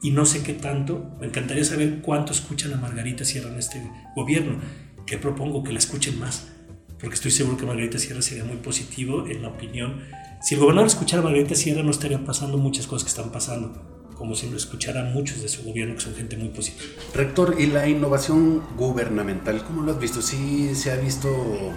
y 0.01 0.11
no 0.11 0.25
sé 0.25 0.43
qué 0.43 0.53
tanto. 0.53 1.11
Me 1.19 1.27
encantaría 1.27 1.63
saber 1.63 2.01
cuánto 2.01 2.31
escuchan 2.31 2.73
a 2.73 2.77
Margarita 2.77 3.25
Sierra 3.25 3.49
en 3.49 3.57
este 3.57 3.91
gobierno. 4.15 4.59
¿Qué 5.05 5.17
propongo? 5.17 5.63
Que 5.63 5.73
la 5.73 5.79
escuchen 5.79 6.19
más, 6.19 6.47
porque 6.99 7.15
estoy 7.15 7.31
seguro 7.31 7.57
que 7.57 7.65
Margarita 7.65 7.99
Sierra 7.99 8.21
sería 8.21 8.43
muy 8.43 8.57
positivo 8.57 9.27
en 9.27 9.41
la 9.41 9.49
opinión. 9.49 10.01
Si 10.41 10.55
el 10.55 10.61
gobernador 10.61 10.87
escuchara 10.87 11.21
a 11.21 11.25
Margarita 11.25 11.55
Sierra 11.55 11.83
no 11.83 11.91
estarían 11.91 12.23
pasando 12.23 12.57
muchas 12.57 12.87
cosas 12.87 13.03
que 13.03 13.09
están 13.09 13.31
pasando 13.31 13.98
como 14.19 14.35
si 14.35 14.49
lo 14.49 14.57
escuchara 14.57 15.05
muchos 15.05 15.41
de 15.41 15.47
su 15.47 15.63
gobierno, 15.63 15.95
que 15.95 16.01
son 16.01 16.13
gente 16.13 16.35
muy 16.35 16.49
positiva. 16.49 16.83
Rector, 17.13 17.55
¿y 17.57 17.67
la 17.67 17.87
innovación 17.87 18.61
gubernamental, 18.75 19.63
cómo 19.63 19.81
lo 19.81 19.93
has 19.93 19.99
visto? 19.99 20.21
¿Sí 20.21 20.75
se 20.75 20.91
ha 20.91 20.97
visto 20.97 21.29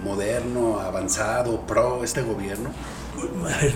moderno, 0.03 0.81
avanzado, 0.81 1.65
pro 1.65 2.03
este 2.03 2.21
gobierno? 2.21 2.69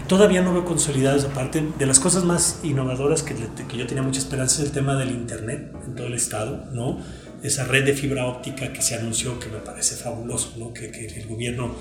todavía 0.07 0.41
no 0.41 0.51
veo 0.51 0.65
consolidado 0.65 1.15
esa 1.15 1.29
parte. 1.29 1.63
De 1.79 1.85
las 1.85 2.01
cosas 2.01 2.25
más 2.25 2.59
innovadoras 2.63 3.23
que, 3.23 3.35
que 3.35 3.77
yo 3.77 3.87
tenía 3.87 4.03
mucha 4.03 4.19
esperanza 4.19 4.61
es 4.61 4.67
el 4.67 4.73
tema 4.73 4.95
del 4.95 5.11
Internet 5.11 5.73
en 5.85 5.95
todo 5.95 6.07
el 6.07 6.13
estado, 6.15 6.65
¿no? 6.73 6.99
Esa 7.43 7.63
red 7.63 7.85
de 7.85 7.93
fibra 7.93 8.25
óptica 8.25 8.73
que 8.73 8.81
se 8.81 8.95
anunció, 8.95 9.39
que 9.39 9.47
me 9.47 9.59
parece 9.59 9.95
fabuloso, 9.95 10.55
¿no? 10.57 10.73
Que, 10.73 10.91
que 10.91 11.05
el 11.05 11.27
gobierno 11.27 11.73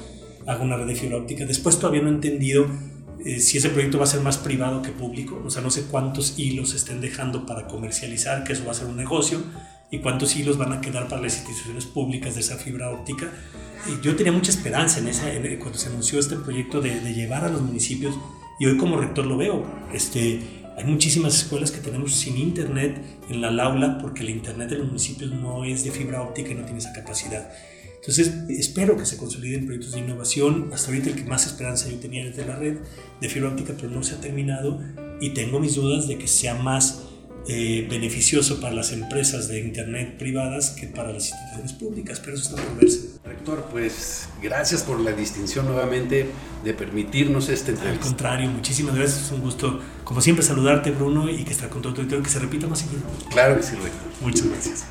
haga 0.47 0.63
una 0.63 0.77
red 0.77 0.87
de 0.87 0.95
fibra 0.95 1.17
óptica. 1.17 1.45
Después 1.47 1.81
todavía 1.81 2.03
no 2.03 2.09
he 2.09 2.13
entendido 2.13 2.69
eh, 3.27 3.41
si 3.41 3.59
ese 3.59 3.71
proyecto 3.71 3.99
va 3.99 4.05
a 4.05 4.07
ser 4.07 4.21
más 4.21 4.39
privado 4.39 4.83
que 4.83 4.91
público, 4.91 5.43
o 5.45 5.51
sea, 5.51 5.61
no 5.61 5.71
sé 5.71 5.87
cuántos 5.91 6.39
hilos 6.39 6.75
estén 6.75 7.01
dejando 7.01 7.45
para 7.45 7.67
comercializar, 7.67 8.45
que 8.45 8.53
eso 8.53 8.65
va 8.65 8.71
a 8.71 8.75
ser 8.75 8.87
un 8.87 8.97
negocio, 8.97 9.43
y 9.91 9.99
cuántos 9.99 10.37
hilos 10.37 10.59
van 10.59 10.73
a 10.73 10.81
quedar 10.81 11.09
para 11.09 11.23
las 11.23 11.37
instituciones 11.37 11.87
públicas 11.87 12.37
de 12.37 12.41
esa 12.43 12.57
fibra 12.57 12.91
óptica. 12.91 13.29
Y 13.89 14.01
yo 14.01 14.15
tenía 14.15 14.31
mucha 14.31 14.53
esperanza 14.53 15.01
en 15.01 15.09
esa, 15.09 15.27
cuando 15.59 15.77
se 15.77 15.89
anunció 15.89 16.21
este 16.21 16.37
proyecto 16.37 16.81
de, 16.81 17.01
de, 17.01 17.15
llevar 17.15 17.45
a 17.45 17.49
los 17.49 17.63
municipios, 17.63 18.15
y 18.61 18.67
hoy 18.67 18.77
como 18.77 18.97
rector 18.97 19.27
lo 19.27 19.37
veo. 19.37 19.67
Este, 19.93 20.41
hay 20.77 20.85
muchísimas 20.85 21.35
escuelas 21.37 21.73
que 21.73 21.81
tenemos 21.81 22.15
sin 22.15 22.37
internet 22.37 22.97
en 23.29 23.41
la 23.41 23.65
aula 23.65 23.99
porque 23.99 24.23
el 24.23 24.31
internet 24.31 24.71
de 24.71 24.79
los 24.79 24.87
municipios 24.87 25.33
no 25.33 25.65
es 25.65 25.83
de 25.83 25.91
fibra 25.91 26.23
óptica 26.23 26.53
y 26.53 26.55
no 26.55 26.63
tiene 26.63 26.79
esa 26.79 26.93
capacidad. 26.93 27.51
Entonces, 28.07 28.33
espero 28.49 28.97
que 28.97 29.05
se 29.05 29.17
consoliden 29.17 29.67
proyectos 29.67 29.93
de 29.93 30.01
innovación. 30.01 30.71
Hasta 30.73 30.89
ahorita 30.89 31.11
el 31.11 31.17
que 31.17 31.25
más 31.25 31.45
esperanza 31.47 31.89
yo 31.89 31.97
tenía 31.99 32.25
es 32.25 32.37
de 32.37 32.47
la 32.47 32.55
red 32.55 32.77
de 33.21 33.29
fibra 33.29 33.49
óptica, 33.49 33.75
pero 33.77 33.91
no 33.91 34.05
se 34.05 34.15
ha 34.15 34.21
terminado 34.21 34.81
y 35.21 35.31
tengo 35.31 35.59
mis 35.59 35.75
dudas 35.75 36.07
de 36.07 36.17
que 36.17 36.29
sea 36.29 36.55
más 36.55 37.03
eh, 37.49 37.87
beneficioso 37.91 38.61
para 38.61 38.75
las 38.75 38.93
empresas 38.93 39.49
de 39.49 39.61
Internet 39.61 40.19
privadas 40.19 40.71
que 40.71 40.87
para 40.87 41.13
las 41.13 41.31
instituciones 41.31 41.73
públicas, 41.73 42.21
pero 42.21 42.37
eso 42.37 42.51
está 42.51 42.63
por 42.63 42.81
verse. 42.81 43.09
Rector, 43.25 43.67
pues 43.73 44.29
gracias 44.41 44.83
por 44.83 45.01
la 45.01 45.13
distinción 45.13 45.67
nuevamente 45.67 46.27
de 46.65 46.75
permitirnos 46.75 47.49
este 47.49 47.73
entrevista. 47.73 48.05
Al 48.05 48.09
contrario, 48.09 48.51
muchísimas 48.51 48.95
gracias, 48.95 49.27
es 49.27 49.33
un 49.33 49.41
gusto, 49.41 49.81
como 50.05 50.21
siempre, 50.21 50.45
saludarte, 50.45 50.93
Bruno, 50.93 51.29
y 51.29 51.43
que 51.45 51.53
estar 51.53 51.69
con 51.69 51.83
todo 51.83 51.93
tu 51.93 52.23
que 52.23 52.29
se 52.29 52.39
repita 52.39 52.69
más 52.69 52.81
seguido. 52.81 53.03
Claro 53.31 53.57
que 53.57 53.63
sí, 53.65 53.73
Rector. 53.73 54.13
Muchas 54.23 54.47
gracias. 54.47 54.85